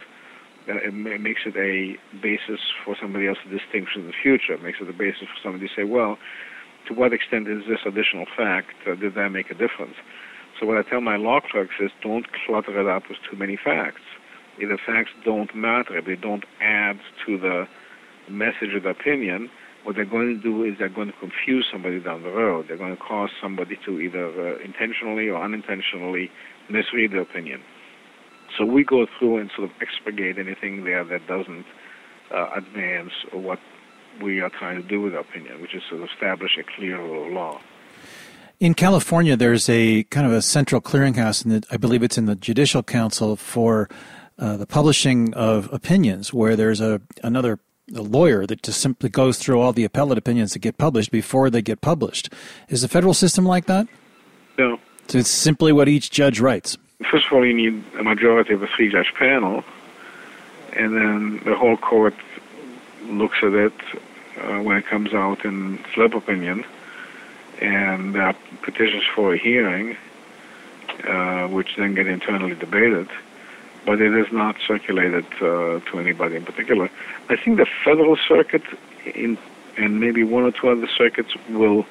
Uh, 0.67 0.82
it 0.84 0.93
makes 0.93 1.41
it 1.45 1.56
a 1.56 1.95
basis 2.21 2.60
for 2.84 2.95
somebody 2.99 3.28
else's 3.28 3.51
distinction 3.51 4.01
in 4.01 4.08
the 4.08 4.13
future. 4.21 4.54
It 4.54 4.63
makes 4.63 4.80
it 4.82 4.89
a 4.89 4.93
basis 4.93 5.30
for 5.32 5.39
somebody 5.43 5.67
to 5.67 5.73
say, 5.75 5.84
well, 5.84 6.17
to 6.88 6.93
what 6.93 7.13
extent 7.13 7.47
is 7.47 7.63
this 7.67 7.80
additional 7.86 8.25
fact, 8.36 8.73
uh, 8.86 8.95
did 8.95 9.15
that 9.15 9.30
make 9.30 9.49
a 9.49 9.54
difference? 9.54 9.95
So 10.60 10.65
what 10.65 10.78
I 10.78 10.84
tell 10.89 11.01
my 11.01 11.17
law 11.17 11.39
clerks 11.39 11.75
is 11.80 11.91
don't 12.01 12.28
clutter 12.45 12.80
it 12.80 12.88
up 12.88 13.04
with 13.10 13.17
too 13.30 13.38
many 13.38 13.58
facts. 13.58 14.01
The 14.58 14.78
facts 14.86 15.12
don't 15.24 15.54
matter, 15.56 16.02
they 16.02 16.15
don't 16.15 16.46
add 16.62 17.00
to 17.26 17.38
the 17.38 17.68
message 18.30 18.74
of 18.76 18.84
the 18.84 18.89
opinion, 18.89 19.50
what 19.86 19.96
they're 19.96 20.06
going 20.06 20.36
to 20.36 20.41
do 20.41 20.63
is 20.63 20.80
they're 20.80 20.89
going 20.89 21.12
to 21.12 21.18
confuse 21.20 21.68
somebody 21.72 22.00
down 22.00 22.24
the 22.24 22.32
road. 22.32 22.65
They're 22.68 22.78
going 22.78 22.96
to 22.96 23.02
cause 23.02 23.30
somebody 23.39 23.78
to 23.86 24.00
either 24.00 24.56
uh, 24.56 24.58
intentionally 24.63 25.30
or 25.30 25.41
unintentionally 25.41 26.32
misread 26.70 27.12
the 27.12 27.20
opinion. 27.20 27.62
So 28.58 28.65
we 28.65 28.84
go 28.84 29.06
through 29.20 29.38
and 29.38 29.52
sort 29.56 29.70
of 29.70 29.76
expurgate 29.80 30.39
anything 30.39 30.86
there 30.86 31.04
that 31.04 31.28
doesn't 31.28 31.65
uh, 32.34 32.50
advance 32.56 33.12
what 33.32 33.60
we 34.22 34.41
are 34.41 34.50
trying 34.50 34.82
to 34.82 34.88
do 34.88 35.02
with 35.02 35.13
the 35.13 35.20
opinion, 35.20 35.62
which 35.62 35.76
is 35.76 35.84
to 35.91 36.04
establish 36.04 36.58
a 36.58 36.63
clear 36.63 36.98
rule 36.98 37.28
of 37.28 37.34
law. 37.34 37.62
In 38.60 38.74
California, 38.74 39.36
there's 39.36 39.70
a 39.70 40.04
kind 40.06 40.26
of 40.26 40.32
a 40.32 40.41
central 40.41 40.82
clearinghouse, 40.82 41.46
and 41.46 41.65
I 41.70 41.78
believe 41.78 42.02
it's 42.02 42.18
in 42.18 42.26
the 42.26 42.36
Judicial 42.36 42.82
Council 42.82 43.36
for 43.36 43.89
uh, 44.38 44.58
the 44.58 44.67
publishing 44.67 45.34
of 45.34 45.71
opinions, 45.71 46.34
where 46.34 46.56
there's 46.56 46.82
a 46.82 47.02
another 47.24 47.60
a 47.95 48.02
lawyer 48.02 48.45
that 48.48 48.63
just 48.63 48.82
simply 48.82 49.10
goes 49.10 49.38
through 49.38 49.60
all 49.60 49.71
the 49.71 49.84
appellate 49.84 50.17
opinions 50.17 50.54
that 50.54 50.60
get 50.60 50.78
published 50.78 51.12
before 51.12 51.50
they 51.50 51.62
get 51.62 51.82
published. 51.82 52.34
Is 52.67 52.82
the 52.82 52.88
federal 52.88 53.13
system 53.13 53.45
like 53.45 53.65
that? 53.65 53.88
No. 54.58 54.80
So 55.08 55.19
it's 55.19 55.30
simply 55.30 55.71
what 55.71 55.88
each 55.88 56.10
judge 56.10 56.39
writes. 56.39 56.78
First 57.12 57.28
of 57.28 57.34
all, 57.34 57.45
you 57.45 57.54
need 57.54 57.84
a 58.00 58.04
majority 58.04 58.54
of 58.54 58.63
a 58.63 58.67
three 58.67 58.91
judge 58.91 59.13
panel, 59.17 59.63
and 60.74 60.95
then 60.95 61.41
the 61.45 61.56
whole 61.56 61.78
court 61.78 62.15
looks 63.04 63.38
at 63.43 63.54
it 63.54 63.74
uh, 64.41 64.60
when 64.60 64.78
it 64.78 64.86
comes 64.88 65.13
out 65.13 65.45
in 65.45 65.80
slip 65.93 66.15
opinion, 66.15 66.65
and 67.62 68.15
there 68.15 68.24
are 68.24 68.36
petitions 68.63 69.04
for 69.13 69.34
a 69.34 69.38
hearing, 69.38 69.95
uh, 71.08 71.48
which 71.48 71.76
then 71.78 71.93
get 71.93 72.08
internally 72.08 72.56
debated, 72.56 73.10
but 73.86 74.02
it 74.02 74.13
is 74.13 74.32
not 74.32 74.56
circulated 74.65 75.26
uh, 75.36 75.80
to 75.80 76.00
anybody 76.00 76.36
in 76.36 76.43
particular. 76.43 76.89
I 77.30 77.36
think 77.36 77.58
the 77.58 77.67
federal 77.84 78.17
circuit 78.17 78.63
in, 79.06 79.38
and 79.78 80.00
maybe 80.00 80.24
one 80.24 80.43
or 80.43 80.52
two 80.52 80.69
other 80.69 80.88
circuits 80.88 81.34
will 81.50 81.86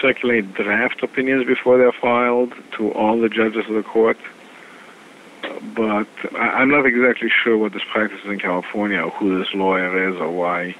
circulate 0.00 0.54
draft 0.54 1.02
opinions 1.02 1.46
before 1.46 1.76
they're 1.78 1.92
filed 1.92 2.54
to 2.72 2.92
all 2.92 3.20
the 3.20 3.28
judges 3.28 3.68
of 3.68 3.74
the 3.74 3.82
court. 3.82 4.18
But 5.74 6.08
I'm 6.36 6.70
not 6.70 6.86
exactly 6.86 7.30
sure 7.30 7.58
what 7.58 7.72
this 7.72 7.82
practice 7.90 8.20
is 8.24 8.30
in 8.30 8.38
California, 8.38 9.00
or 9.00 9.10
who 9.10 9.38
this 9.38 9.52
lawyer 9.54 10.08
is, 10.08 10.16
or 10.16 10.30
why, 10.30 10.74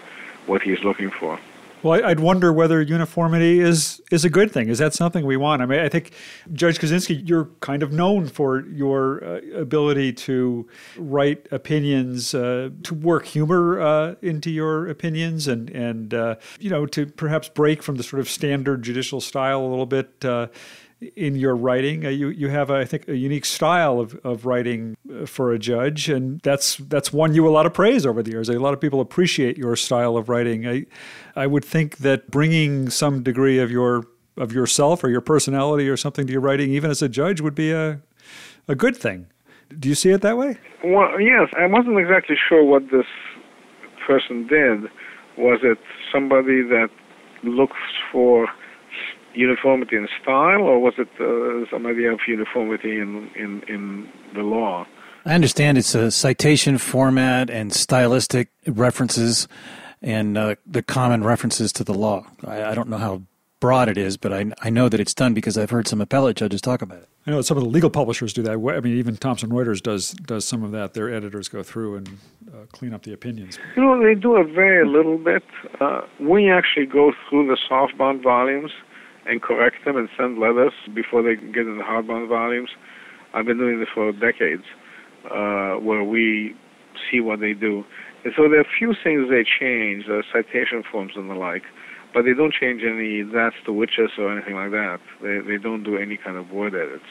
what 0.47 0.63
he's 0.63 0.83
looking 0.85 1.11
for. 1.11 1.39
Well, 1.83 2.05
I'd 2.05 2.21
wonder 2.21 2.53
whether 2.53 2.81
uniformity 2.81 3.61
is 3.61 4.01
is 4.13 4.25
a 4.25 4.31
good 4.31 4.53
thing. 4.53 4.69
Is 4.69 4.79
that 4.79 4.95
something 4.95 5.27
we 5.27 5.37
want? 5.37 5.63
I 5.63 5.67
mean, 5.67 5.81
I 5.81 5.89
think 5.89 6.13
Judge 6.53 6.79
Kozinski, 6.79 7.29
you're 7.29 7.47
kind 7.61 7.83
of 7.83 7.93
known 7.93 8.29
for 8.29 8.61
your 8.61 9.25
uh, 9.25 9.41
ability 9.57 10.13
to 10.13 10.69
write 10.97 11.49
opinions, 11.51 12.35
uh, 12.35 12.71
to 12.85 12.95
work 12.95 13.27
humor 13.27 13.81
uh, 13.81 14.15
into 14.23 14.51
your 14.51 14.87
opinions, 14.89 15.49
and 15.49 15.71
and 15.71 16.15
uh, 16.15 16.37
you 16.61 16.71
know 16.71 16.87
to 16.87 17.07
perhaps 17.07 17.49
break 17.49 17.83
from 17.83 17.97
the 17.97 18.05
sort 18.05 18.21
of 18.21 18.29
standard 18.29 18.83
judicial 18.83 19.21
style 19.21 19.61
a 19.61 19.69
little 19.69 19.87
bit 19.87 20.25
uh, 20.25 20.47
in 21.17 21.35
your 21.35 21.57
writing. 21.57 22.05
Uh, 22.07 22.09
you 22.09 22.29
you 22.29 22.49
have, 22.49 22.71
I 22.71 22.85
think, 22.85 23.09
a 23.09 23.17
unique 23.17 23.45
style 23.45 24.01
of, 24.01 24.15
of 24.25 24.47
writing 24.47 24.97
uh, 25.13 25.27
for 25.27 25.53
a 25.53 25.59
judge, 25.59 26.09
and 26.09 26.41
that's 26.41 26.77
that's 26.77 27.13
won 27.13 27.35
you 27.35 27.47
a 27.49 27.51
lot 27.51 27.67
of 27.67 27.75
praise 27.75 28.07
over 28.07 28.23
the 28.23 28.31
years. 28.31 28.49
A 28.49 28.59
lot 28.59 28.75
of 28.75 28.81
people 28.81 29.01
appreciate 29.01 29.59
your 29.59 29.77
style 29.77 30.17
of 30.17 30.29
writing. 30.29 30.67
I 30.67 30.87
I 31.37 31.47
would 31.47 31.65
think 31.65 31.99
that 31.99 32.31
bringing 32.31 32.91
some 32.91 33.23
degree 33.23 33.59
of 33.59 33.71
your 33.71 34.05
of 34.37 34.53
yourself 34.53 35.05
or 35.05 35.11
your 35.11 35.21
personality 35.21 35.89
or 35.89 35.97
something 35.97 36.27
to 36.27 36.33
your 36.33 36.41
writing, 36.41 36.71
even 36.71 36.91
as 36.91 37.03
a 37.03 37.09
judge, 37.09 37.41
would 37.41 37.55
be 37.55 37.73
a 37.73 38.01
a 38.69 38.75
good 38.75 38.97
thing. 38.97 39.27
Do 39.79 39.89
you 39.89 39.95
see 39.95 40.11
it 40.11 40.21
that 40.21 40.37
way? 40.37 40.59
Well, 40.85 41.21
yes. 41.21 41.49
I 41.59 41.67
wasn't 41.67 41.99
exactly 41.99 42.37
sure 42.49 42.63
what 42.63 42.91
this 42.91 43.07
person 44.07 44.47
did. 44.47 44.91
Was 45.39 45.61
it 45.63 45.79
somebody 46.13 46.63
that 46.63 46.91
looks 47.43 47.79
for 48.11 48.49
uniformity 49.35 49.97
in 49.97 50.09
style, 50.23 50.63
or 50.63 50.79
was 50.79 50.95
it 50.99 51.09
uh, 51.21 51.71
some 51.71 51.87
idea 51.87 52.13
of 52.13 52.21
uniformity 52.27 52.99
in, 52.99 53.31
in, 53.37 53.63
in 53.69 54.09
the 54.35 54.43
law? 54.43 54.87
I 55.25 55.35
understand 55.35 55.79
it's 55.79 55.95
a 55.95 56.11
citation 56.11 56.79
format 56.79 57.49
and 57.49 57.73
stylistic 57.73 58.49
references 58.67 59.47
and 60.01 60.37
uh, 60.37 60.57
the 60.67 60.83
common 60.83 61.23
references 61.23 61.73
to 61.75 61.85
the 61.85 61.95
law. 61.95 62.27
I, 62.45 62.65
I, 62.65 62.75
don't 62.75 62.89
know 62.89 62.99
how 62.99 63.23
broad 63.61 63.89
it 63.89 63.97
is, 63.97 64.17
but 64.17 64.33
I, 64.33 64.51
I 64.61 64.69
know 64.69 64.89
that 64.89 64.99
it's 64.99 65.15
done 65.15 65.33
because 65.33 65.57
I've 65.57 65.71
heard 65.71 65.87
some 65.87 66.01
appellate 66.01 66.37
judges 66.37 66.61
talk 66.61 66.83
about 66.83 66.99
it. 66.99 67.09
I 67.25 67.31
know 67.31 67.41
some 67.43 67.57
of 67.57 67.63
the 67.63 67.69
legal 67.69 67.89
publishers 67.89 68.33
do 68.33 68.43
that. 68.43 68.53
I 68.53 68.81
mean, 68.81 68.99
even 68.99 69.17
Thomson 69.17 69.51
Reuters 69.51 69.81
does 69.81 70.11
does 70.11 70.45
some 70.45 70.65
of 70.65 70.73
that. 70.73 70.95
Their 70.95 71.15
editors 71.15 71.49
go 71.49 71.63
through 71.63 71.99
and 71.99 72.09
uh, 72.53 72.67
clean 72.73 72.93
up 72.93 73.05
the 73.05 73.13
opinions. 73.13 73.61
You 73.77 73.83
know, 73.83 74.03
they 74.03 74.17
do 74.17 74.35
a 74.35 74.43
very 74.43 74.85
little 74.85 75.19
bit. 75.19 75.45
Uh, 75.81 76.01
we 76.19 76.51
actually 76.51 76.87
go 76.87 77.13
through 77.29 77.47
the 77.47 77.57
softbound 77.71 78.25
volumes 78.25 78.73
and 79.27 79.43
correct 79.43 79.77
them 79.85 79.97
and 79.97 80.09
send 80.17 80.39
letters 80.39 80.73
before 80.95 81.23
they 81.23 81.37
get 81.37 81.67
in 81.67 81.79
the 81.79 81.85
hardbound 81.85 82.29
volumes. 82.29 82.71
I've 83.35 83.47
been 83.47 83.59
doing 83.59 83.81
this 83.81 83.89
for 83.95 84.13
decades, 84.13 84.65
uh, 85.31 85.81
where 85.81 86.05
we 86.05 86.55
see 87.11 87.21
what 87.21 87.41
they 87.41 87.53
do. 87.53 87.85
And 88.25 88.33
so 88.37 88.49
there 88.49 88.59
are 88.59 88.69
a 88.69 88.79
few 88.79 88.95
things 89.03 89.29
they 89.31 89.45
change, 89.45 90.07
the 90.07 90.23
citation 90.33 90.83
forms 90.91 91.13
and 91.17 91.31
the 91.31 91.35
like, 91.35 91.63
but 92.15 92.23
they 92.23 92.35
don't 92.35 92.53
change 92.53 92.83
any 92.85 93.23
that's 93.23 93.57
the 93.65 93.73
witches 93.73 94.11
or 94.19 94.31
anything 94.31 94.55
like 94.55 94.71
that. 94.71 94.99
They 95.23 95.41
they 95.41 95.57
don't 95.57 95.83
do 95.83 95.97
any 95.97 96.19
kind 96.19 96.37
of 96.37 96.51
word 96.51 96.75
edits. 96.75 97.09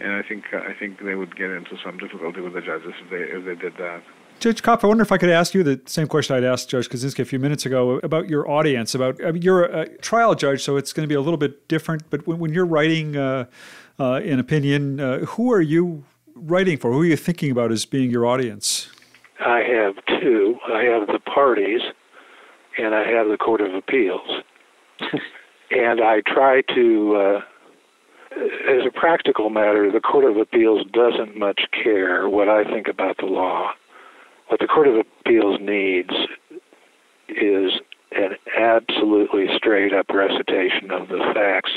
And 0.00 0.12
I 0.12 0.22
think 0.26 0.44
I 0.52 0.72
think 0.78 1.04
they 1.04 1.14
would 1.14 1.36
get 1.36 1.50
into 1.50 1.76
some 1.84 1.98
difficulty 1.98 2.40
with 2.40 2.54
the 2.54 2.60
judges 2.60 2.96
if 2.96 3.10
they 3.10 3.24
if 3.28 3.44
they 3.44 3.54
did 3.60 3.76
that. 3.78 4.02
Judge 4.38 4.62
Kopf, 4.62 4.84
I 4.84 4.86
wonder 4.86 5.02
if 5.02 5.10
I 5.10 5.16
could 5.16 5.30
ask 5.30 5.54
you 5.54 5.62
the 5.62 5.80
same 5.86 6.06
question 6.06 6.36
I'd 6.36 6.44
asked 6.44 6.68
Judge 6.68 6.90
Kozinski 6.90 7.20
a 7.20 7.24
few 7.24 7.38
minutes 7.38 7.64
ago 7.64 7.98
about 8.02 8.28
your 8.28 8.48
audience. 8.50 8.94
About 8.94 9.24
I 9.24 9.32
mean, 9.32 9.40
you're 9.40 9.64
a 9.64 9.88
trial 9.98 10.34
judge, 10.34 10.62
so 10.62 10.76
it's 10.76 10.92
going 10.92 11.04
to 11.04 11.08
be 11.08 11.14
a 11.14 11.22
little 11.22 11.38
bit 11.38 11.66
different. 11.68 12.02
But 12.10 12.26
when, 12.26 12.38
when 12.38 12.52
you're 12.52 12.66
writing 12.66 13.16
uh, 13.16 13.46
uh, 13.98 14.16
an 14.16 14.38
opinion, 14.38 15.00
uh, 15.00 15.20
who 15.20 15.50
are 15.52 15.62
you 15.62 16.04
writing 16.34 16.76
for? 16.76 16.92
Who 16.92 17.00
are 17.00 17.06
you 17.06 17.16
thinking 17.16 17.50
about 17.50 17.72
as 17.72 17.86
being 17.86 18.10
your 18.10 18.26
audience? 18.26 18.90
I 19.40 19.60
have 19.60 19.94
two. 20.20 20.58
I 20.68 20.82
have 20.82 21.06
the 21.06 21.18
parties, 21.18 21.80
and 22.76 22.94
I 22.94 23.08
have 23.08 23.28
the 23.28 23.38
Court 23.38 23.62
of 23.62 23.74
Appeals. 23.74 24.42
and 25.70 26.02
I 26.02 26.20
try 26.26 26.60
to, 26.74 27.16
uh, 27.16 27.40
as 28.70 28.86
a 28.86 28.90
practical 28.92 29.48
matter, 29.48 29.90
the 29.90 30.00
Court 30.00 30.26
of 30.26 30.36
Appeals 30.36 30.86
doesn't 30.92 31.38
much 31.38 31.62
care 31.72 32.28
what 32.28 32.50
I 32.50 32.64
think 32.64 32.86
about 32.86 33.16
the 33.16 33.26
law 33.26 33.72
what 34.48 34.60
the 34.60 34.66
Court 34.66 34.88
of 34.88 34.94
Appeals 34.96 35.58
needs 35.60 36.10
is 37.28 37.72
an 38.12 38.36
absolutely 38.56 39.46
straight 39.56 39.92
up 39.92 40.06
recitation 40.08 40.90
of 40.90 41.08
the 41.08 41.18
facts 41.34 41.72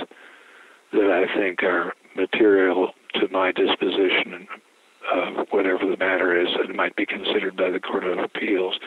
that 0.93 1.11
I 1.11 1.37
think 1.37 1.63
are 1.63 1.93
material 2.15 2.93
to 3.15 3.27
my 3.29 3.51
disposition 3.51 4.47
of 5.13 5.37
uh, 5.37 5.45
whatever 5.49 5.85
the 5.89 5.97
matter 5.97 6.39
is 6.39 6.47
that 6.57 6.73
might 6.75 6.95
be 6.95 7.05
considered 7.05 7.55
by 7.57 7.69
the 7.69 7.79
Court 7.79 8.03
of 8.03 8.19
Appeals. 8.19 8.79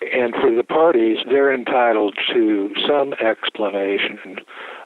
And 0.00 0.34
for 0.34 0.54
the 0.54 0.64
parties, 0.64 1.18
they're 1.26 1.54
entitled 1.54 2.16
to 2.34 2.70
some 2.86 3.14
explanation 3.14 4.36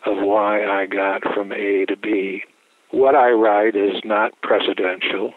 of 0.06 0.18
why 0.18 0.64
I 0.64 0.86
got 0.86 1.22
from 1.34 1.52
A 1.52 1.84
to 1.86 1.96
B. 1.96 2.42
What 2.90 3.14
I 3.14 3.30
write 3.30 3.74
is 3.74 4.00
not 4.04 4.32
precedential, 4.42 5.32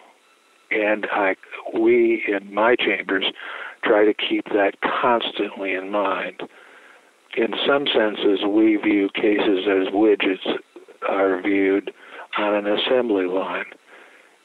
and 0.73 1.07
I, 1.11 1.35
we 1.77 2.23
in 2.27 2.53
my 2.53 2.75
chambers 2.75 3.25
try 3.83 4.05
to 4.05 4.13
keep 4.13 4.45
that 4.45 4.73
constantly 4.81 5.73
in 5.73 5.91
mind. 5.91 6.41
In 7.35 7.53
some 7.65 7.85
senses, 7.87 8.39
we 8.47 8.77
view 8.77 9.09
cases 9.13 9.67
as 9.67 9.93
widgets 9.93 10.57
are 11.09 11.41
viewed 11.41 11.91
on 12.37 12.55
an 12.55 12.67
assembly 12.67 13.25
line. 13.25 13.65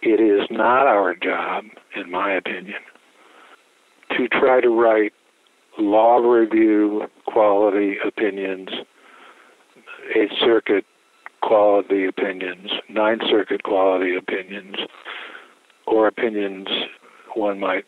It 0.02 0.20
is 0.20 0.46
not 0.50 0.86
our 0.86 1.14
job, 1.14 1.64
in 1.96 2.10
my 2.10 2.32
opinion, 2.32 2.80
to 4.16 4.28
try 4.28 4.60
to 4.60 4.68
write 4.68 5.12
law 5.78 6.18
review 6.18 7.06
quality 7.26 7.96
opinions, 8.06 8.68
Eighth 10.14 10.32
Circuit 10.40 10.84
quality 11.42 12.06
opinions, 12.06 12.70
Ninth 12.88 13.22
Circuit 13.28 13.62
quality 13.62 14.16
opinions, 14.16 14.76
or 15.90 16.06
opinions 16.06 16.68
one 17.34 17.60
might 17.60 17.84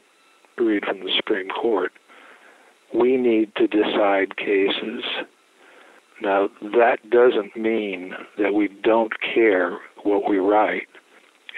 read 0.58 0.84
from 0.84 1.00
the 1.00 1.10
Supreme 1.16 1.48
Court. 1.48 1.92
We 2.94 3.16
need 3.16 3.54
to 3.56 3.66
decide 3.66 4.36
cases. 4.36 5.04
Now, 6.22 6.48
that 6.60 6.98
doesn't 7.08 7.56
mean 7.56 8.14
that 8.38 8.52
we 8.52 8.68
don't 8.68 9.12
care 9.20 9.78
what 10.02 10.28
we 10.28 10.38
write. 10.38 10.88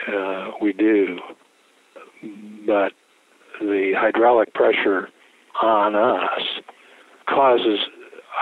Uh, 0.06 0.52
we 0.60 0.72
do. 0.72 1.18
But 2.66 2.92
the 3.60 3.92
hydraulic 3.96 4.54
pressure 4.54 5.08
on 5.60 5.94
us 5.94 6.42
causes 7.28 7.80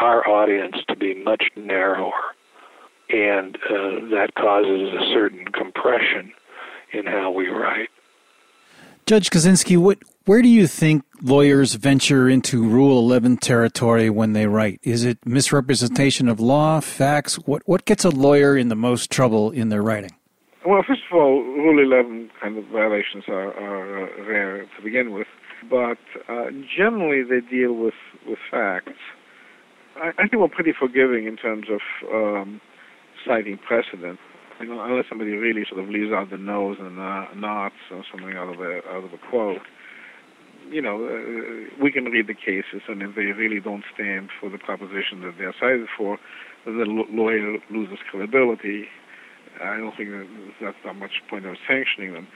our 0.01 0.27
audience 0.29 0.77
to 0.89 0.97
be 0.97 1.15
much 1.15 1.45
narrower. 1.57 2.13
And 3.11 3.57
uh, 3.57 4.07
that 4.11 4.33
causes 4.37 4.93
a 4.95 5.13
certain 5.13 5.47
compression 5.47 6.33
in 6.93 7.07
how 7.07 7.31
we 7.31 7.49
write. 7.49 7.90
Judge 9.11 9.29
Kozinski, 9.29 9.77
what, 9.77 9.99
where 10.27 10.41
do 10.41 10.49
you 10.49 10.69
think 10.69 11.03
lawyers 11.21 11.75
venture 11.75 12.29
into 12.29 12.63
Rule 12.63 12.97
11 13.01 13.39
territory 13.39 14.09
when 14.09 14.35
they 14.35 14.47
write? 14.47 14.79
Is 14.85 15.05
it 15.05 15.19
misrepresentation 15.27 16.29
of 16.29 16.39
law, 16.39 16.79
facts? 16.79 17.35
What, 17.35 17.63
what 17.67 17.85
gets 17.87 18.05
a 18.05 18.11
lawyer 18.11 18.57
in 18.57 18.69
the 18.69 18.77
most 18.77 19.11
trouble 19.11 19.51
in 19.51 19.69
their 19.69 19.83
writing? 19.83 20.13
Well, 20.65 20.85
first 20.87 21.01
of 21.11 21.19
all, 21.19 21.43
Rule 21.43 21.85
11 21.85 22.31
kind 22.41 22.57
of 22.57 22.67
violations 22.67 23.25
are, 23.27 23.53
are 23.53 24.05
uh, 24.05 24.23
rare 24.29 24.61
to 24.61 24.83
begin 24.85 25.13
with, 25.13 25.27
but 25.69 25.99
uh, 26.29 26.45
generally 26.79 27.25
they 27.25 27.45
deal 27.51 27.73
with, 27.73 27.95
with 28.29 28.39
facts. 28.49 28.93
I, 29.97 30.11
I 30.19 30.29
think 30.29 30.41
we're 30.41 30.47
pretty 30.47 30.73
forgiving 30.79 31.27
in 31.27 31.37
terms 31.37 31.67
of 31.69 31.81
um, 32.15 32.61
citing 33.27 33.59
precedent 33.59 34.21
unless 34.69 35.07
somebody 35.09 35.33
really 35.33 35.65
sort 35.69 35.83
of 35.83 35.89
leaves 35.89 36.13
out 36.13 36.31
the 36.31 36.39
nose 36.39 36.77
and 36.79 36.99
uh, 36.99 37.27
nods 37.35 37.75
or 37.91 38.05
something 38.11 38.37
out 38.37 38.53
of 38.53 38.61
a 38.61 38.81
out 38.89 39.05
of 39.05 39.13
a 39.13 39.19
quote. 39.31 39.63
You 40.71 40.83
know, 40.83 41.03
uh, 41.03 41.83
we 41.83 41.91
can 41.91 42.05
read 42.05 42.29
the 42.29 42.35
cases, 42.35 42.83
and 42.87 43.03
if 43.03 43.17
they 43.17 43.33
really 43.35 43.59
don't 43.59 43.83
stand 43.95 44.29
for 44.39 44.49
the 44.49 44.59
proposition 44.59 45.23
that 45.23 45.35
they're 45.37 45.55
cited 45.59 45.89
for, 45.97 46.19
then 46.65 46.79
the 46.79 46.85
lawyer 46.85 47.59
loses 47.71 47.99
credibility. 48.11 48.87
I 49.61 49.77
don't 49.79 49.97
think 49.97 50.11
that 50.11 50.29
that's 50.61 50.77
not 50.85 50.97
much 50.97 51.23
point 51.29 51.47
of 51.47 51.57
sanctioning 51.67 52.13
them. 52.15 52.29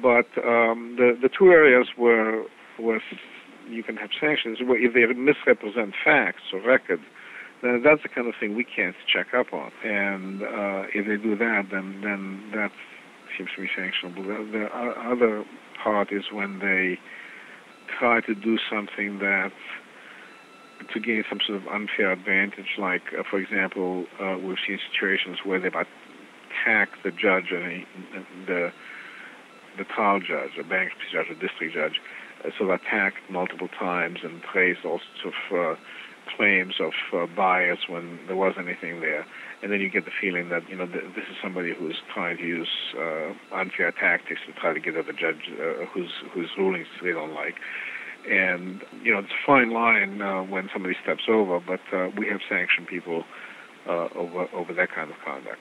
But 0.00 0.26
um, 0.42 0.96
the 0.96 1.18
the 1.20 1.28
two 1.28 1.50
areas 1.50 1.88
where 1.96 2.44
where 2.78 3.02
you 3.68 3.82
can 3.82 3.96
have 3.96 4.10
sanctions, 4.20 4.58
where 4.64 4.78
if 4.82 4.94
they 4.94 5.04
misrepresent 5.12 5.94
facts 6.04 6.42
or 6.52 6.60
records, 6.60 7.02
that's 7.82 8.02
the 8.02 8.08
kind 8.08 8.28
of 8.28 8.34
thing 8.38 8.54
we 8.54 8.64
can't 8.64 8.94
check 9.12 9.32
up 9.34 9.52
on. 9.52 9.72
And 9.84 10.42
uh, 10.42 10.84
if 10.94 11.06
they 11.06 11.16
do 11.16 11.36
that, 11.36 11.68
then 11.70 12.00
then 12.02 12.50
that 12.52 12.70
seems 13.36 13.50
to 13.56 13.62
be 13.62 13.68
sanctionable. 13.68 14.26
The, 14.26 14.58
the 14.58 14.66
other 15.10 15.44
part 15.82 16.12
is 16.12 16.24
when 16.30 16.58
they 16.58 16.98
try 17.98 18.20
to 18.20 18.34
do 18.34 18.58
something 18.70 19.18
that 19.18 19.52
to 20.92 21.00
gain 21.00 21.24
some 21.28 21.38
sort 21.46 21.62
of 21.62 21.68
unfair 21.68 22.12
advantage, 22.12 22.76
like, 22.78 23.02
uh, 23.18 23.22
for 23.28 23.38
example, 23.38 24.04
uh, 24.20 24.36
we've 24.36 24.58
seen 24.66 24.78
situations 24.92 25.38
where 25.44 25.58
they've 25.58 25.72
attacked 25.74 27.02
the 27.02 27.10
judge, 27.10 27.50
and 27.50 27.86
the 28.46 28.72
the 29.78 29.84
trial 29.84 30.20
judge, 30.20 30.52
a 30.58 30.62
bankruptcy 30.62 31.06
judge, 31.12 31.26
a 31.30 31.34
district 31.34 31.74
judge, 31.74 32.00
uh, 32.44 32.50
so 32.58 32.70
attacked 32.70 33.18
multiple 33.28 33.68
times 33.68 34.18
and 34.22 34.42
praised 34.42 34.84
all 34.84 35.00
sorts 35.20 35.38
of 35.50 35.56
uh, 35.58 35.74
claims 36.36 36.74
of 36.80 36.92
uh, 37.12 37.26
bias 37.34 37.88
when 37.88 38.18
there 38.26 38.36
was 38.36 38.54
anything 38.58 39.00
there, 39.00 39.26
and 39.62 39.72
then 39.72 39.80
you 39.80 39.90
get 39.90 40.04
the 40.04 40.14
feeling 40.20 40.48
that 40.48 40.68
you 40.68 40.76
know 40.76 40.86
th- 40.86 41.14
this 41.14 41.24
is 41.30 41.36
somebody 41.42 41.72
who's 41.76 41.96
trying 42.12 42.36
to 42.36 42.44
use 42.44 42.70
uh, 42.96 43.32
unfair 43.54 43.92
tactics 43.92 44.40
to 44.46 44.52
try 44.60 44.72
to 44.72 44.80
get 44.80 44.96
at 44.96 45.06
the 45.06 45.12
judge 45.12 45.50
uh, 45.60 45.84
whose 45.92 46.12
whose 46.32 46.50
rulings 46.58 46.86
they 47.02 47.12
don't 47.12 47.34
like. 47.34 47.54
And 48.28 48.82
you 49.02 49.12
know 49.12 49.20
it's 49.20 49.32
a 49.32 49.46
fine 49.46 49.72
line 49.72 50.22
uh, 50.22 50.42
when 50.42 50.68
somebody 50.72 50.94
steps 51.02 51.24
over, 51.28 51.60
but 51.60 51.80
uh, 51.92 52.08
we 52.16 52.26
have 52.28 52.40
sanctioned 52.48 52.86
people 52.88 53.24
uh, 53.88 54.08
over 54.14 54.48
over 54.54 54.72
that 54.74 54.90
kind 54.94 55.10
of 55.10 55.16
conduct. 55.24 55.60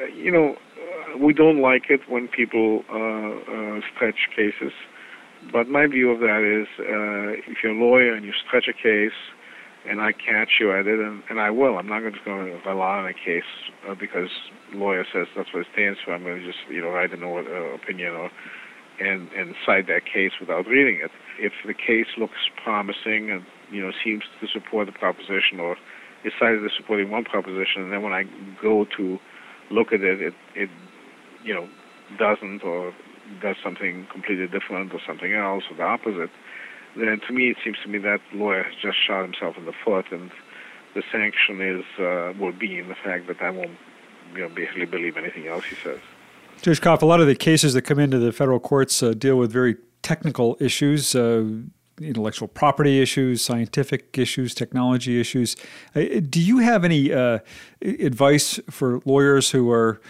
Uh, 0.00 0.06
you 0.06 0.30
know, 0.30 0.54
uh, 0.54 1.18
we 1.18 1.34
don't 1.34 1.60
like 1.60 1.90
it 1.90 2.00
when 2.08 2.28
people 2.28 2.82
uh, 2.88 2.96
uh, 2.96 3.80
stretch 3.94 4.28
cases. 4.34 4.72
But 5.50 5.68
my 5.68 5.86
view 5.86 6.10
of 6.10 6.20
that 6.20 6.46
is, 6.46 6.68
uh, 6.78 7.50
if 7.50 7.58
you're 7.62 7.72
a 7.72 7.78
lawyer 7.78 8.14
and 8.14 8.24
you 8.24 8.32
stretch 8.46 8.68
a 8.68 8.72
case, 8.72 9.16
and 9.88 10.00
I 10.00 10.12
catch 10.12 10.60
you 10.60 10.72
at 10.72 10.86
it, 10.86 11.00
and, 11.00 11.22
and 11.28 11.40
I 11.40 11.50
will. 11.50 11.78
I'm 11.78 11.88
not 11.88 12.00
going 12.00 12.14
to 12.14 12.30
rely 12.66 12.98
on 12.98 13.06
a 13.06 13.14
case 13.14 13.48
uh, 13.88 13.94
because 13.98 14.28
lawyer 14.74 15.04
says 15.12 15.26
that's 15.36 15.52
what 15.52 15.60
it 15.60 15.66
stands 15.72 15.98
for. 16.04 16.14
I'm 16.14 16.22
going 16.22 16.40
to 16.40 16.46
just 16.46 16.58
you 16.70 16.80
know 16.82 16.90
write 16.90 17.12
an 17.12 17.22
uh, 17.22 17.74
opinion 17.74 18.12
or 18.12 18.30
and 19.00 19.28
and 19.32 19.54
cite 19.66 19.86
that 19.88 20.02
case 20.06 20.32
without 20.40 20.66
reading 20.66 21.00
it. 21.02 21.10
If 21.38 21.52
the 21.66 21.74
case 21.74 22.06
looks 22.16 22.48
promising 22.62 23.30
and 23.30 23.42
you 23.70 23.82
know 23.82 23.90
seems 24.04 24.22
to 24.40 24.46
support 24.46 24.86
the 24.86 24.92
proposition 24.92 25.58
or 25.58 25.76
is 26.24 26.32
cited 26.38 26.64
as 26.64 26.70
supporting 26.76 27.10
one 27.10 27.24
proposition, 27.24 27.82
and 27.82 27.92
then 27.92 28.02
when 28.02 28.12
I 28.12 28.24
go 28.60 28.86
to 28.96 29.18
look 29.70 29.92
at 29.92 30.00
it, 30.02 30.20
it 30.20 30.34
it 30.54 30.70
you 31.42 31.54
know 31.54 31.68
doesn't 32.18 32.62
or 32.62 32.92
does 33.40 33.56
something 33.64 34.06
completely 34.12 34.46
different 34.46 34.92
or 34.92 35.00
something 35.06 35.32
else 35.32 35.64
or 35.70 35.76
the 35.76 35.82
opposite 35.82 36.30
to 36.94 37.32
me 37.32 37.50
it 37.50 37.56
seems 37.64 37.76
to 37.82 37.88
me 37.88 37.98
that 37.98 38.20
the 38.32 38.38
lawyer 38.38 38.62
has 38.62 38.74
just 38.80 38.98
shot 39.06 39.22
himself 39.22 39.56
in 39.56 39.64
the 39.64 39.72
foot, 39.84 40.06
and 40.10 40.30
the 40.94 41.02
sanction 41.10 41.60
is 41.60 41.84
uh, 41.98 42.32
will 42.38 42.52
be 42.52 42.78
in 42.78 42.88
the 42.88 42.94
fact 42.94 43.26
that 43.28 43.40
I 43.40 43.50
won't 43.50 43.78
you 44.34 44.40
know, 44.40 44.48
basically 44.48 44.86
believe 44.86 45.16
anything 45.16 45.46
else 45.46 45.64
he 45.64 45.76
says. 45.76 46.00
Judge 46.60 46.80
Kopf, 46.80 47.02
a 47.02 47.06
lot 47.06 47.20
of 47.20 47.26
the 47.26 47.34
cases 47.34 47.74
that 47.74 47.82
come 47.82 47.98
into 47.98 48.18
the 48.18 48.32
federal 48.32 48.60
courts 48.60 49.02
uh, 49.02 49.12
deal 49.12 49.36
with 49.36 49.52
very 49.52 49.76
technical 50.02 50.56
issues. 50.60 51.14
Uh, 51.14 51.44
intellectual 52.00 52.48
property 52.48 53.00
issues, 53.00 53.42
scientific 53.42 54.16
issues, 54.18 54.54
technology 54.54 55.20
issues. 55.20 55.54
Uh, 55.94 56.00
do 56.28 56.40
you 56.40 56.58
have 56.58 56.84
any 56.84 57.12
uh, 57.12 57.38
advice 57.82 58.58
for 58.70 59.00
lawyers 59.04 59.50
who 59.50 59.70
are 59.70 60.00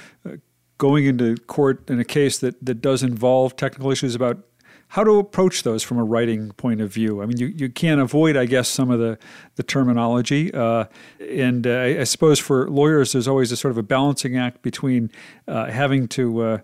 going 0.78 1.06
into 1.06 1.36
court 1.46 1.88
in 1.90 2.00
a 2.00 2.04
case 2.04 2.38
that, 2.38 2.64
that 2.64 2.80
does 2.80 3.02
involve 3.02 3.56
technical 3.56 3.90
issues 3.90 4.14
about 4.14 4.38
how 4.92 5.02
to 5.02 5.18
approach 5.18 5.62
those 5.62 5.82
from 5.82 5.96
a 5.96 6.04
writing 6.04 6.50
point 6.50 6.82
of 6.82 6.92
view. 6.92 7.22
I 7.22 7.26
mean, 7.26 7.38
you, 7.38 7.46
you 7.46 7.70
can't 7.70 7.98
avoid, 7.98 8.36
I 8.36 8.44
guess, 8.44 8.68
some 8.68 8.90
of 8.90 8.98
the, 8.98 9.18
the 9.56 9.62
terminology. 9.62 10.52
Uh, 10.52 10.84
and 11.18 11.66
uh, 11.66 11.80
I 11.80 12.04
suppose 12.04 12.38
for 12.38 12.68
lawyers, 12.68 13.12
there's 13.12 13.26
always 13.26 13.50
a 13.52 13.56
sort 13.56 13.70
of 13.70 13.78
a 13.78 13.82
balancing 13.82 14.36
act 14.36 14.60
between 14.60 15.10
uh, 15.48 15.70
having 15.70 16.08
to 16.08 16.42
uh, 16.42 16.58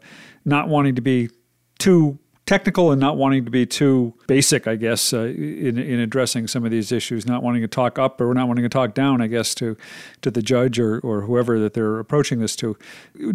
not 0.44 0.68
wanting 0.68 0.94
to 0.96 1.00
be 1.00 1.30
too 1.78 2.18
technical 2.48 2.90
and 2.90 2.98
not 2.98 3.18
wanting 3.18 3.44
to 3.44 3.50
be 3.50 3.66
too 3.66 4.14
basic, 4.26 4.66
I 4.66 4.76
guess, 4.76 5.12
uh, 5.12 5.26
in, 5.26 5.76
in 5.76 6.00
addressing 6.00 6.46
some 6.46 6.64
of 6.64 6.70
these 6.70 6.90
issues, 6.90 7.26
not 7.26 7.42
wanting 7.42 7.60
to 7.60 7.68
talk 7.68 7.98
up 7.98 8.22
or 8.22 8.32
not 8.32 8.48
wanting 8.48 8.64
to 8.64 8.70
talk 8.70 8.94
down, 8.94 9.20
I 9.20 9.26
guess, 9.26 9.54
to, 9.56 9.76
to 10.22 10.30
the 10.30 10.40
judge 10.40 10.78
or, 10.78 10.98
or 11.00 11.20
whoever 11.20 11.58
that 11.60 11.74
they're 11.74 11.98
approaching 11.98 12.38
this 12.40 12.56
to. 12.56 12.76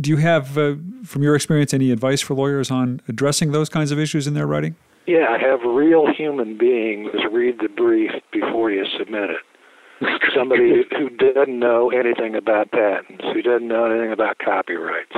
Do 0.02 0.10
you 0.10 0.18
have, 0.18 0.58
uh, 0.58 0.76
from 1.04 1.22
your 1.22 1.36
experience, 1.36 1.76
any 1.76 1.92
advice 1.92 2.22
for 2.22 2.34
lawyers 2.34 2.72
on 2.72 3.02
addressing 3.08 3.52
those 3.52 3.70
kinds 3.70 3.92
of 3.92 4.00
issues 4.00 4.26
in 4.26 4.34
their 4.34 4.48
writing? 4.48 4.76
Yeah, 5.06 5.38
have 5.38 5.60
real 5.62 6.12
human 6.12 6.58
beings 6.58 7.12
read 7.32 7.60
the 7.62 7.70
brief 7.70 8.12
before 8.32 8.72
you 8.72 8.84
submit 8.98 9.30
it. 9.30 10.12
Somebody 10.36 10.86
who 10.98 11.10
doesn't 11.12 11.60
know 11.60 11.92
anything 11.92 12.34
about 12.36 12.72
patents, 12.72 13.24
who 13.32 13.44
doesn't 13.44 13.68
know 13.68 13.86
anything 13.86 14.12
about 14.12 14.40
copyrights, 14.40 15.14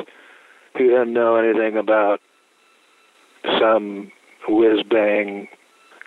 who 0.77 0.89
doesn't 0.89 1.13
know 1.13 1.37
anything 1.37 1.77
about 1.77 2.19
some 3.59 4.11
whiz 4.47 4.83
bang 4.89 5.47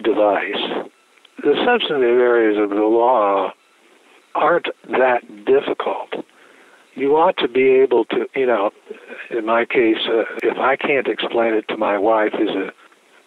device. 0.03 0.89
The 1.43 1.55
substantive 1.65 2.19
areas 2.19 2.59
of 2.59 2.71
the 2.71 2.85
law 2.85 3.53
aren't 4.35 4.69
that 4.91 5.23
difficult. 5.45 6.25
You 6.95 7.17
ought 7.17 7.37
to 7.39 7.49
be 7.49 7.69
able 7.69 8.05
to, 8.07 8.27
you 8.35 8.47
know, 8.47 8.71
in 9.31 9.47
my 9.47 9.65
case, 9.65 9.99
uh, 10.09 10.25
if 10.43 10.59
I 10.59 10.77
can't 10.77 11.07
explain 11.07 11.55
it 11.55 11.69
to 11.69 11.77
my 11.77 11.97
wife 11.97 12.33
who's 12.33 12.51
a 12.51 12.73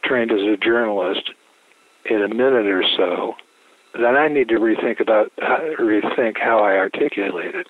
trained 0.04 0.32
as 0.32 0.42
a 0.42 0.58
journalist 0.58 1.32
in 2.06 2.22
a 2.22 2.28
minute 2.28 2.66
or 2.66 2.84
so, 2.98 3.36
then 3.94 4.16
I 4.16 4.28
need 4.28 4.50
to 4.50 4.56
rethink 4.56 5.00
about 5.00 5.32
rethink 5.80 6.38
how 6.38 6.60
I 6.60 6.78
articulate 6.78 7.56
it. 7.56 7.68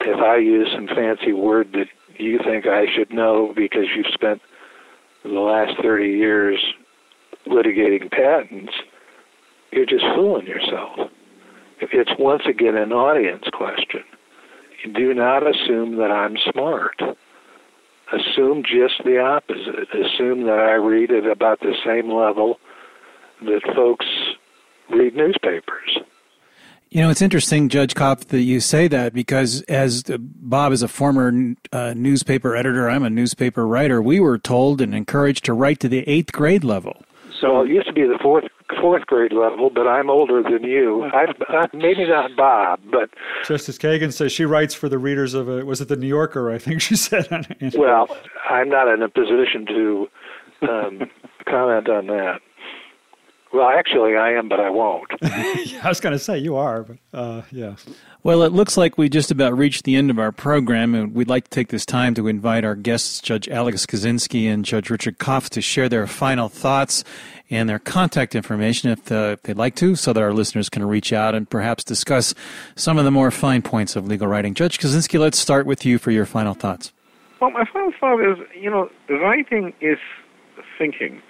If 0.00 0.18
I 0.18 0.36
use 0.36 0.68
some 0.74 0.86
fancy 0.88 1.32
word 1.32 1.72
that 1.72 1.86
you 2.16 2.38
think 2.38 2.66
I 2.66 2.86
should 2.94 3.12
know 3.12 3.52
because 3.54 3.86
you've 3.94 4.12
spent 4.12 4.40
the 5.24 5.30
last 5.30 5.80
30 5.82 6.08
years 6.08 6.58
litigating 7.46 8.10
patents, 8.10 8.72
you're 9.72 9.86
just 9.86 10.04
fooling 10.14 10.46
yourself. 10.46 11.10
It's 11.80 12.10
once 12.18 12.42
again 12.48 12.76
an 12.76 12.92
audience 12.92 13.44
question. 13.52 14.02
Do 14.94 15.14
not 15.14 15.46
assume 15.46 15.96
that 15.96 16.10
I'm 16.10 16.36
smart. 16.52 17.00
Assume 18.12 18.62
just 18.62 19.02
the 19.04 19.18
opposite. 19.18 19.88
Assume 19.94 20.44
that 20.44 20.58
I 20.58 20.74
read 20.74 21.10
at 21.10 21.26
about 21.26 21.60
the 21.60 21.74
same 21.84 22.12
level 22.12 22.58
that 23.42 23.60
folks 23.74 24.06
read 24.90 25.14
newspapers. 25.14 25.89
You 26.90 27.02
know, 27.02 27.10
it's 27.10 27.22
interesting, 27.22 27.68
Judge 27.68 27.94
Kopf, 27.94 28.26
that 28.26 28.40
you 28.40 28.58
say 28.58 28.88
that 28.88 29.14
because 29.14 29.62
as 29.62 30.02
Bob 30.18 30.72
is 30.72 30.82
a 30.82 30.88
former 30.88 31.54
uh, 31.70 31.94
newspaper 31.96 32.56
editor, 32.56 32.90
I'm 32.90 33.04
a 33.04 33.10
newspaper 33.10 33.64
writer, 33.64 34.02
we 34.02 34.18
were 34.18 34.38
told 34.38 34.80
and 34.80 34.92
encouraged 34.92 35.44
to 35.44 35.52
write 35.52 35.78
to 35.80 35.88
the 35.88 36.00
eighth 36.08 36.32
grade 36.32 36.64
level. 36.64 37.04
So 37.40 37.62
it 37.62 37.68
used 37.68 37.86
to 37.86 37.92
be 37.92 38.02
the 38.02 38.18
fourth 38.20 38.44
fourth 38.80 39.06
grade 39.06 39.32
level, 39.32 39.70
but 39.70 39.86
I'm 39.86 40.10
older 40.10 40.42
than 40.42 40.64
you. 40.64 41.04
I, 41.04 41.26
I, 41.48 41.66
maybe 41.72 42.06
not 42.08 42.36
Bob, 42.36 42.80
but 42.90 43.10
Justice 43.46 43.78
Kagan 43.78 44.12
says 44.12 44.32
she 44.32 44.44
writes 44.44 44.74
for 44.74 44.88
the 44.88 44.98
readers 44.98 45.32
of 45.32 45.48
a 45.48 45.64
was 45.64 45.80
it 45.80 45.88
the 45.88 45.96
New 45.96 46.08
Yorker? 46.08 46.50
I 46.50 46.58
think 46.58 46.80
she 46.80 46.96
said. 46.96 47.46
well, 47.76 48.08
I'm 48.48 48.68
not 48.68 48.88
in 48.88 49.00
a 49.02 49.08
position 49.08 49.64
to 49.66 50.08
um, 50.68 51.10
comment 51.46 51.88
on 51.88 52.08
that. 52.08 52.40
Well, 53.52 53.68
actually, 53.68 54.14
I 54.16 54.32
am, 54.32 54.48
but 54.48 54.60
I 54.60 54.70
won't. 54.70 55.10
I 55.22 55.88
was 55.88 55.98
going 55.98 56.12
to 56.12 56.20
say 56.20 56.38
you 56.38 56.54
are, 56.54 56.84
but 56.84 56.96
uh, 57.12 57.42
yeah. 57.50 57.74
Well, 58.22 58.44
it 58.44 58.52
looks 58.52 58.76
like 58.76 58.96
we 58.96 59.08
just 59.08 59.32
about 59.32 59.58
reached 59.58 59.82
the 59.82 59.96
end 59.96 60.08
of 60.08 60.20
our 60.20 60.30
program, 60.30 60.94
and 60.94 61.14
we'd 61.14 61.28
like 61.28 61.44
to 61.44 61.50
take 61.50 61.68
this 61.68 61.84
time 61.84 62.14
to 62.14 62.28
invite 62.28 62.64
our 62.64 62.76
guests, 62.76 63.20
Judge 63.20 63.48
Alex 63.48 63.86
Kozinski 63.86 64.44
and 64.46 64.64
Judge 64.64 64.88
Richard 64.88 65.18
Kopf, 65.18 65.48
to 65.50 65.60
share 65.60 65.88
their 65.88 66.06
final 66.06 66.48
thoughts 66.48 67.02
and 67.50 67.68
their 67.68 67.80
contact 67.80 68.36
information 68.36 68.90
if, 68.90 69.10
uh, 69.10 69.30
if 69.32 69.42
they'd 69.42 69.56
like 69.56 69.74
to, 69.76 69.96
so 69.96 70.12
that 70.12 70.22
our 70.22 70.32
listeners 70.32 70.68
can 70.68 70.84
reach 70.84 71.12
out 71.12 71.34
and 71.34 71.50
perhaps 71.50 71.82
discuss 71.82 72.34
some 72.76 72.98
of 72.98 73.04
the 73.04 73.10
more 73.10 73.32
fine 73.32 73.62
points 73.62 73.96
of 73.96 74.06
legal 74.06 74.28
writing. 74.28 74.54
Judge 74.54 74.78
Kozinski, 74.78 75.18
let's 75.18 75.38
start 75.38 75.66
with 75.66 75.84
you 75.84 75.98
for 75.98 76.12
your 76.12 76.26
final 76.26 76.54
thoughts. 76.54 76.92
Well, 77.40 77.50
my 77.50 77.64
final 77.72 77.92
thought 77.98 78.20
is, 78.20 78.38
you 78.54 78.70
know, 78.70 78.90
writing 79.08 79.72
is 79.80 79.98
thinking. 80.78 81.20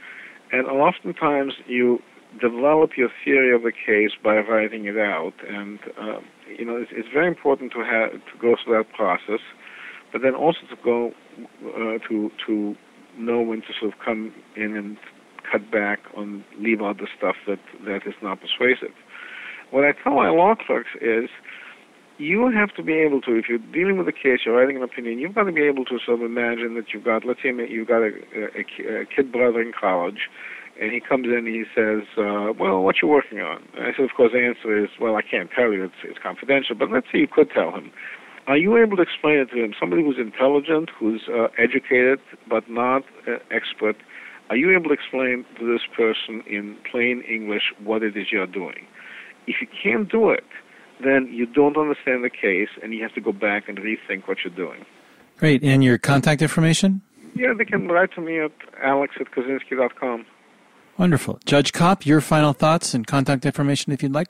And 0.52 0.66
oftentimes 0.66 1.54
you 1.66 2.00
develop 2.40 2.90
your 2.96 3.08
theory 3.24 3.54
of 3.54 3.62
the 3.62 3.72
case 3.72 4.10
by 4.22 4.38
writing 4.38 4.86
it 4.86 4.96
out, 4.96 5.32
and 5.48 5.78
uh, 6.00 6.20
you 6.58 6.64
know 6.64 6.76
it's, 6.76 6.90
it's, 6.94 7.08
very 7.12 7.26
important 7.26 7.72
to 7.72 7.80
have 7.80 8.12
to 8.12 8.38
go 8.40 8.56
through 8.62 8.78
that 8.78 8.92
process, 8.94 9.40
but 10.12 10.22
then 10.22 10.34
also 10.34 10.60
to 10.68 10.76
go 10.84 11.12
uh, 11.66 11.98
to 12.08 12.30
to 12.46 12.74
know 13.18 13.40
when 13.40 13.60
to 13.62 13.68
sort 13.78 13.92
of 13.92 13.98
come 14.04 14.32
in 14.56 14.76
and 14.76 14.96
cut 15.50 15.70
back 15.70 16.00
on 16.16 16.44
leave 16.58 16.80
out 16.80 16.98
the 16.98 17.08
stuff 17.16 17.36
that 17.46 17.58
that 17.84 18.06
is 18.06 18.14
not 18.22 18.38
persuasive. 18.40 18.94
What 19.70 19.84
I 19.84 19.92
tell 20.02 20.14
my 20.14 20.30
law 20.30 20.54
clerks 20.54 20.90
is. 21.00 21.30
You 22.20 22.52
have 22.52 22.76
to 22.76 22.82
be 22.82 23.00
able 23.00 23.22
to, 23.22 23.32
if 23.32 23.46
you're 23.48 23.64
dealing 23.72 23.96
with 23.96 24.06
a 24.06 24.12
case, 24.12 24.40
you're 24.44 24.54
writing 24.54 24.76
an 24.76 24.82
opinion, 24.82 25.18
you've 25.18 25.34
got 25.34 25.44
to 25.44 25.52
be 25.52 25.62
able 25.62 25.86
to 25.86 25.98
sort 26.04 26.20
of 26.20 26.26
imagine 26.26 26.74
that 26.74 26.92
you've 26.92 27.02
got, 27.02 27.24
let's 27.24 27.40
say 27.42 27.48
you've 27.48 27.88
got 27.88 28.02
a, 28.02 28.12
a, 28.36 29.00
a 29.00 29.04
kid 29.06 29.32
brother 29.32 29.62
in 29.62 29.72
college, 29.72 30.28
and 30.78 30.92
he 30.92 31.00
comes 31.00 31.24
in 31.28 31.48
and 31.48 31.48
he 31.48 31.64
says, 31.74 32.04
uh, 32.18 32.52
"Well, 32.52 32.82
what 32.84 32.96
you 33.00 33.08
working 33.08 33.40
on?" 33.40 33.64
And 33.72 33.86
I 33.86 33.96
said, 33.96 34.04
"Of 34.04 34.10
course, 34.14 34.32
the 34.32 34.44
answer 34.44 34.84
is, 34.84 34.90
well, 35.00 35.16
I 35.16 35.22
can't 35.22 35.48
tell 35.50 35.72
you; 35.72 35.84
it's 35.84 36.04
it's 36.04 36.18
confidential. 36.22 36.76
But 36.76 36.90
let's 36.90 37.06
say 37.10 37.20
you 37.20 37.26
could 37.26 37.50
tell 37.50 37.72
him. 37.72 37.90
Are 38.46 38.58
you 38.58 38.76
able 38.76 38.96
to 38.96 39.02
explain 39.02 39.38
it 39.38 39.48
to 39.52 39.64
him? 39.64 39.72
Somebody 39.80 40.02
who's 40.02 40.18
intelligent, 40.18 40.90
who's 40.98 41.22
uh, 41.26 41.48
educated, 41.56 42.20
but 42.48 42.68
not 42.68 43.02
uh, 43.28 43.40
expert. 43.50 43.96
Are 44.50 44.56
you 44.56 44.76
able 44.76 44.88
to 44.88 44.94
explain 44.94 45.46
to 45.58 45.72
this 45.72 45.82
person 45.96 46.42
in 46.46 46.76
plain 46.90 47.22
English 47.22 47.72
what 47.82 48.02
it 48.02 48.14
is 48.14 48.26
you're 48.30 48.46
doing? 48.46 48.84
If 49.46 49.56
you 49.60 49.68
can't 49.82 50.10
do 50.10 50.30
it, 50.30 50.44
then 51.04 51.28
you 51.32 51.46
don't 51.46 51.76
understand 51.76 52.24
the 52.24 52.30
case, 52.30 52.68
and 52.82 52.94
you 52.94 53.02
have 53.02 53.14
to 53.14 53.20
go 53.20 53.32
back 53.32 53.68
and 53.68 53.78
rethink 53.78 54.28
what 54.28 54.38
you're 54.44 54.54
doing." 54.54 54.84
Great. 55.38 55.62
And 55.62 55.82
your 55.82 55.96
contact 55.96 56.42
information? 56.42 57.00
Yeah, 57.34 57.54
they 57.56 57.64
can 57.64 57.88
write 57.88 58.12
to 58.14 58.20
me 58.20 58.40
at 58.40 58.52
alex 58.82 59.14
at 59.18 59.30
kozinski.com. 59.30 60.26
Wonderful. 60.98 61.40
Judge 61.46 61.72
Kopf, 61.72 62.04
your 62.04 62.20
final 62.20 62.52
thoughts 62.52 62.92
and 62.92 63.06
contact 63.06 63.46
information 63.46 63.92
if 63.92 64.02
you'd 64.02 64.12
like. 64.12 64.28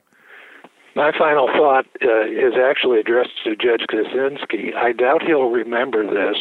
My 0.94 1.10
final 1.16 1.48
thought 1.48 1.86
uh, 2.02 2.26
is 2.26 2.54
actually 2.62 3.00
addressed 3.00 3.42
to 3.44 3.56
Judge 3.56 3.86
Kozinski. 3.90 4.74
I 4.76 4.92
doubt 4.92 5.22
he'll 5.22 5.50
remember 5.50 6.04
this, 6.04 6.36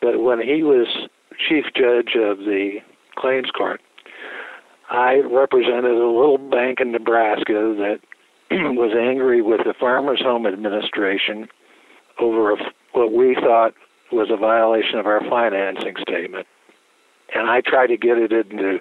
but 0.00 0.22
when 0.22 0.40
he 0.40 0.62
was 0.62 0.86
chief 1.48 1.64
judge 1.74 2.16
of 2.16 2.38
the 2.38 2.78
claims 3.16 3.50
court, 3.50 3.80
I 4.88 5.16
represented 5.16 5.84
a 5.92 6.06
little 6.06 6.38
bank 6.38 6.80
in 6.80 6.92
Nebraska 6.92 7.74
that 7.78 7.98
was 8.50 8.96
angry 8.98 9.42
with 9.42 9.60
the 9.64 9.74
Farmers 9.78 10.20
Home 10.22 10.46
Administration 10.46 11.48
over 12.20 12.52
a, 12.52 12.56
what 12.92 13.12
we 13.12 13.34
thought 13.34 13.74
was 14.12 14.28
a 14.30 14.36
violation 14.36 14.98
of 14.98 15.06
our 15.06 15.20
financing 15.28 15.94
statement. 16.00 16.46
And 17.34 17.48
I 17.50 17.60
tried 17.60 17.88
to 17.88 17.96
get 17.96 18.18
it 18.18 18.32
into 18.32 18.78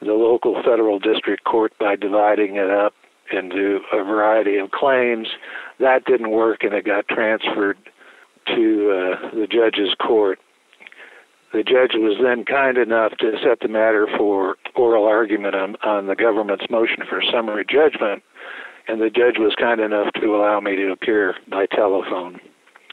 the 0.00 0.12
local 0.12 0.54
federal 0.62 0.98
district 0.98 1.44
court 1.44 1.72
by 1.78 1.96
dividing 1.96 2.56
it 2.56 2.70
up 2.70 2.94
into 3.32 3.80
a 3.92 4.02
variety 4.02 4.56
of 4.56 4.70
claims. 4.72 5.28
That 5.78 6.04
didn't 6.04 6.30
work, 6.30 6.62
and 6.62 6.74
it 6.74 6.84
got 6.84 7.06
transferred 7.08 7.78
to 8.46 8.90
uh, 8.90 9.30
the 9.34 9.46
judge's 9.46 9.94
court. 9.94 10.40
The 11.52 11.62
judge 11.62 11.92
was 11.94 12.18
then 12.22 12.44
kind 12.44 12.76
enough 12.78 13.12
to 13.18 13.32
set 13.42 13.60
the 13.60 13.68
matter 13.68 14.06
for 14.16 14.56
oral 14.76 15.04
argument 15.04 15.54
on, 15.54 15.76
on 15.84 16.06
the 16.06 16.14
government's 16.14 16.70
motion 16.70 17.02
for 17.08 17.22
summary 17.22 17.64
judgment, 17.68 18.22
and 18.90 19.00
the 19.00 19.10
judge 19.10 19.38
was 19.38 19.54
kind 19.54 19.80
enough 19.80 20.12
to 20.14 20.34
allow 20.34 20.58
me 20.60 20.74
to 20.74 20.90
appear 20.90 21.36
by 21.48 21.66
telephone. 21.66 22.40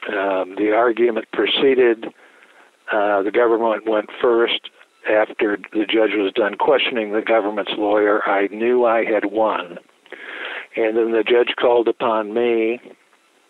Um, 0.08 0.56
the 0.56 0.72
argument 0.76 1.26
proceeded. 1.34 2.06
Uh, 2.92 3.24
the 3.24 3.32
government 3.32 3.90
went 3.90 4.10
first 4.22 4.70
after 5.10 5.58
the 5.74 5.86
judge 5.86 6.12
was 6.14 6.32
done 6.34 6.56
questioning 6.56 7.14
the 7.14 7.22
government's 7.22 7.72
lawyer, 7.78 8.22
I 8.28 8.48
knew 8.48 8.86
I 8.86 9.06
had 9.06 9.26
won. 9.26 9.80
And 10.76 10.98
then 10.98 11.12
the 11.12 11.24
judge 11.24 11.56
called 11.60 11.88
upon 11.88 12.34
me, 12.34 12.80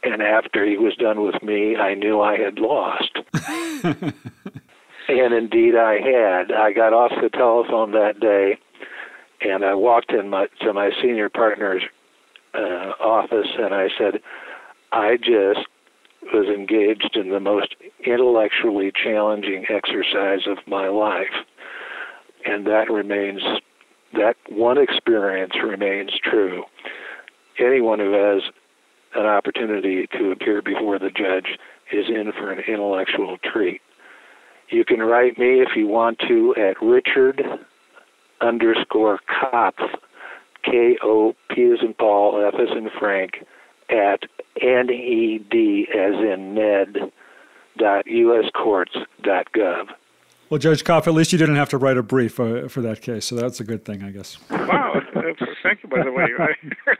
and 0.04 0.22
after 0.22 0.66
he 0.66 0.78
was 0.78 0.96
done 0.96 1.22
with 1.22 1.42
me, 1.44 1.76
I 1.76 1.96
knew 1.96 2.22
I 2.22 2.38
had 2.38 2.60
lost. 2.60 3.18
and 3.84 5.34
indeed 5.34 5.76
I 5.76 6.00
had. 6.00 6.52
I 6.52 6.72
got 6.74 6.94
off 6.94 7.12
the 7.22 7.30
telephone 7.30 7.92
that 7.92 8.20
day, 8.20 8.58
and 9.42 9.66
I 9.66 9.74
walked 9.74 10.12
in 10.12 10.30
my, 10.30 10.48
to 10.62 10.74
my 10.74 10.92
senior 11.02 11.30
partner's 11.30 11.84
uh, 12.54 12.94
office, 13.04 13.48
and 13.58 13.74
I 13.74 13.90
said, 13.98 14.22
I 14.92 15.18
just 15.18 15.68
was 16.34 16.48
engaged 16.48 17.16
in 17.16 17.30
the 17.30 17.40
most 17.40 17.76
intellectually 18.06 18.92
challenging 18.92 19.66
exercise 19.70 20.48
of 20.48 20.58
my 20.68 20.88
life. 20.88 21.46
And 22.46 22.66
that 22.68 22.90
remains, 22.90 23.42
that 24.14 24.36
one 24.50 24.78
experience 24.78 25.54
remains 25.64 26.12
true. 26.24 26.64
Anyone 27.60 28.00
who 28.00 28.14
has 28.14 28.44
an 29.16 29.26
opportunity 29.26 30.08
to 30.18 30.32
appear 30.32 30.62
before 30.62 31.00
the 31.00 31.10
judge 31.10 31.58
is 31.92 32.06
in 32.08 32.32
for 32.34 32.52
an 32.52 32.60
intellectual 32.68 33.38
treat. 33.44 33.82
You 34.70 34.84
can 34.84 35.00
write 35.00 35.38
me 35.38 35.62
if 35.62 35.70
you 35.76 35.88
want 35.88 36.20
to 36.28 36.54
at 36.58 36.82
Richard 36.82 37.42
underscore 38.42 39.20
Kopf, 39.30 39.74
K 40.70 40.98
O 41.02 41.34
P 41.50 41.72
as 41.72 41.80
in 41.82 41.94
Paul, 41.94 42.46
F 42.46 42.60
as 42.60 42.76
in 42.76 42.90
Frank, 43.00 43.46
at 43.90 44.24
ned 44.62 44.90
as 44.90 46.16
in 46.20 46.54
Ned 46.54 47.12
dot 47.78 48.06
dot 49.24 49.48
gov. 49.54 49.88
Well, 50.50 50.60
Judge 50.60 50.84
Kopf, 50.84 51.08
at 51.08 51.14
least 51.14 51.34
you 51.34 51.38
didn't 51.38 51.58
have 51.58 51.70
to 51.70 51.78
write 51.78 51.98
a 51.98 52.04
brief 52.04 52.40
uh, 52.40 52.70
for 52.70 52.82
that 52.82 53.02
case, 53.02 53.26
so 53.26 53.36
that's 53.36 53.60
a 53.60 53.66
good 53.66 53.84
thing, 53.84 54.02
I 54.02 54.12
guess. 54.12 54.38
Wow, 54.50 55.02
thank 55.62 55.84
you, 55.84 55.90
by 55.90 56.04
the 56.04 56.12
way. 56.12 56.28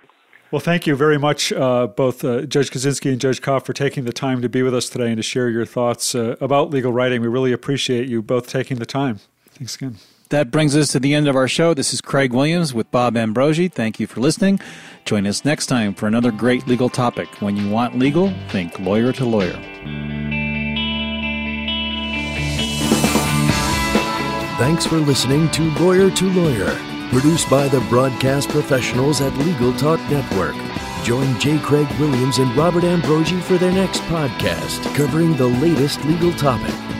well, 0.50 0.60
thank 0.60 0.86
you 0.86 0.96
very 0.96 1.18
much, 1.18 1.52
uh, 1.52 1.88
both 1.88 2.24
uh, 2.24 2.42
Judge 2.42 2.70
Kozinski 2.70 3.12
and 3.12 3.20
Judge 3.20 3.42
Kopf, 3.42 3.66
for 3.66 3.74
taking 3.74 4.04
the 4.04 4.14
time 4.14 4.40
to 4.40 4.48
be 4.48 4.62
with 4.62 4.74
us 4.74 4.88
today 4.88 5.08
and 5.08 5.18
to 5.18 5.22
share 5.22 5.50
your 5.50 5.66
thoughts 5.66 6.14
uh, 6.14 6.36
about 6.40 6.70
legal 6.70 6.90
writing. 6.90 7.20
We 7.20 7.28
really 7.28 7.52
appreciate 7.52 8.08
you 8.08 8.22
both 8.22 8.48
taking 8.48 8.78
the 8.78 8.86
time. 8.86 9.20
Thanks 9.50 9.76
again. 9.76 9.96
That 10.30 10.52
brings 10.52 10.76
us 10.76 10.92
to 10.92 11.00
the 11.00 11.12
end 11.12 11.26
of 11.26 11.34
our 11.34 11.48
show. 11.48 11.74
This 11.74 11.92
is 11.92 12.00
Craig 12.00 12.32
Williams 12.32 12.72
with 12.72 12.88
Bob 12.92 13.16
Ambrogi. 13.16 13.66
Thank 13.66 13.98
you 13.98 14.06
for 14.06 14.20
listening. 14.20 14.60
Join 15.04 15.26
us 15.26 15.44
next 15.44 15.66
time 15.66 15.92
for 15.92 16.06
another 16.06 16.30
great 16.30 16.68
legal 16.68 16.88
topic. 16.88 17.28
When 17.40 17.56
you 17.56 17.68
want 17.68 17.98
legal, 17.98 18.32
think 18.48 18.78
lawyer 18.78 19.12
to 19.14 19.24
lawyer. 19.24 19.60
Thanks 24.60 24.86
for 24.86 24.98
listening 24.98 25.50
to 25.50 25.62
Lawyer 25.80 26.10
to 26.12 26.30
Lawyer. 26.30 26.78
Produced 27.10 27.50
by 27.50 27.66
the 27.66 27.80
broadcast 27.88 28.50
professionals 28.50 29.20
at 29.20 29.36
Legal 29.38 29.72
Talk 29.78 29.98
Network. 30.08 30.54
Join 31.02 31.40
J. 31.40 31.58
Craig 31.58 31.88
Williams 31.98 32.38
and 32.38 32.54
Robert 32.54 32.84
Ambrogi 32.84 33.40
for 33.40 33.58
their 33.58 33.72
next 33.72 34.02
podcast 34.02 34.94
covering 34.94 35.36
the 35.36 35.48
latest 35.48 36.04
legal 36.04 36.32
topic. 36.34 36.99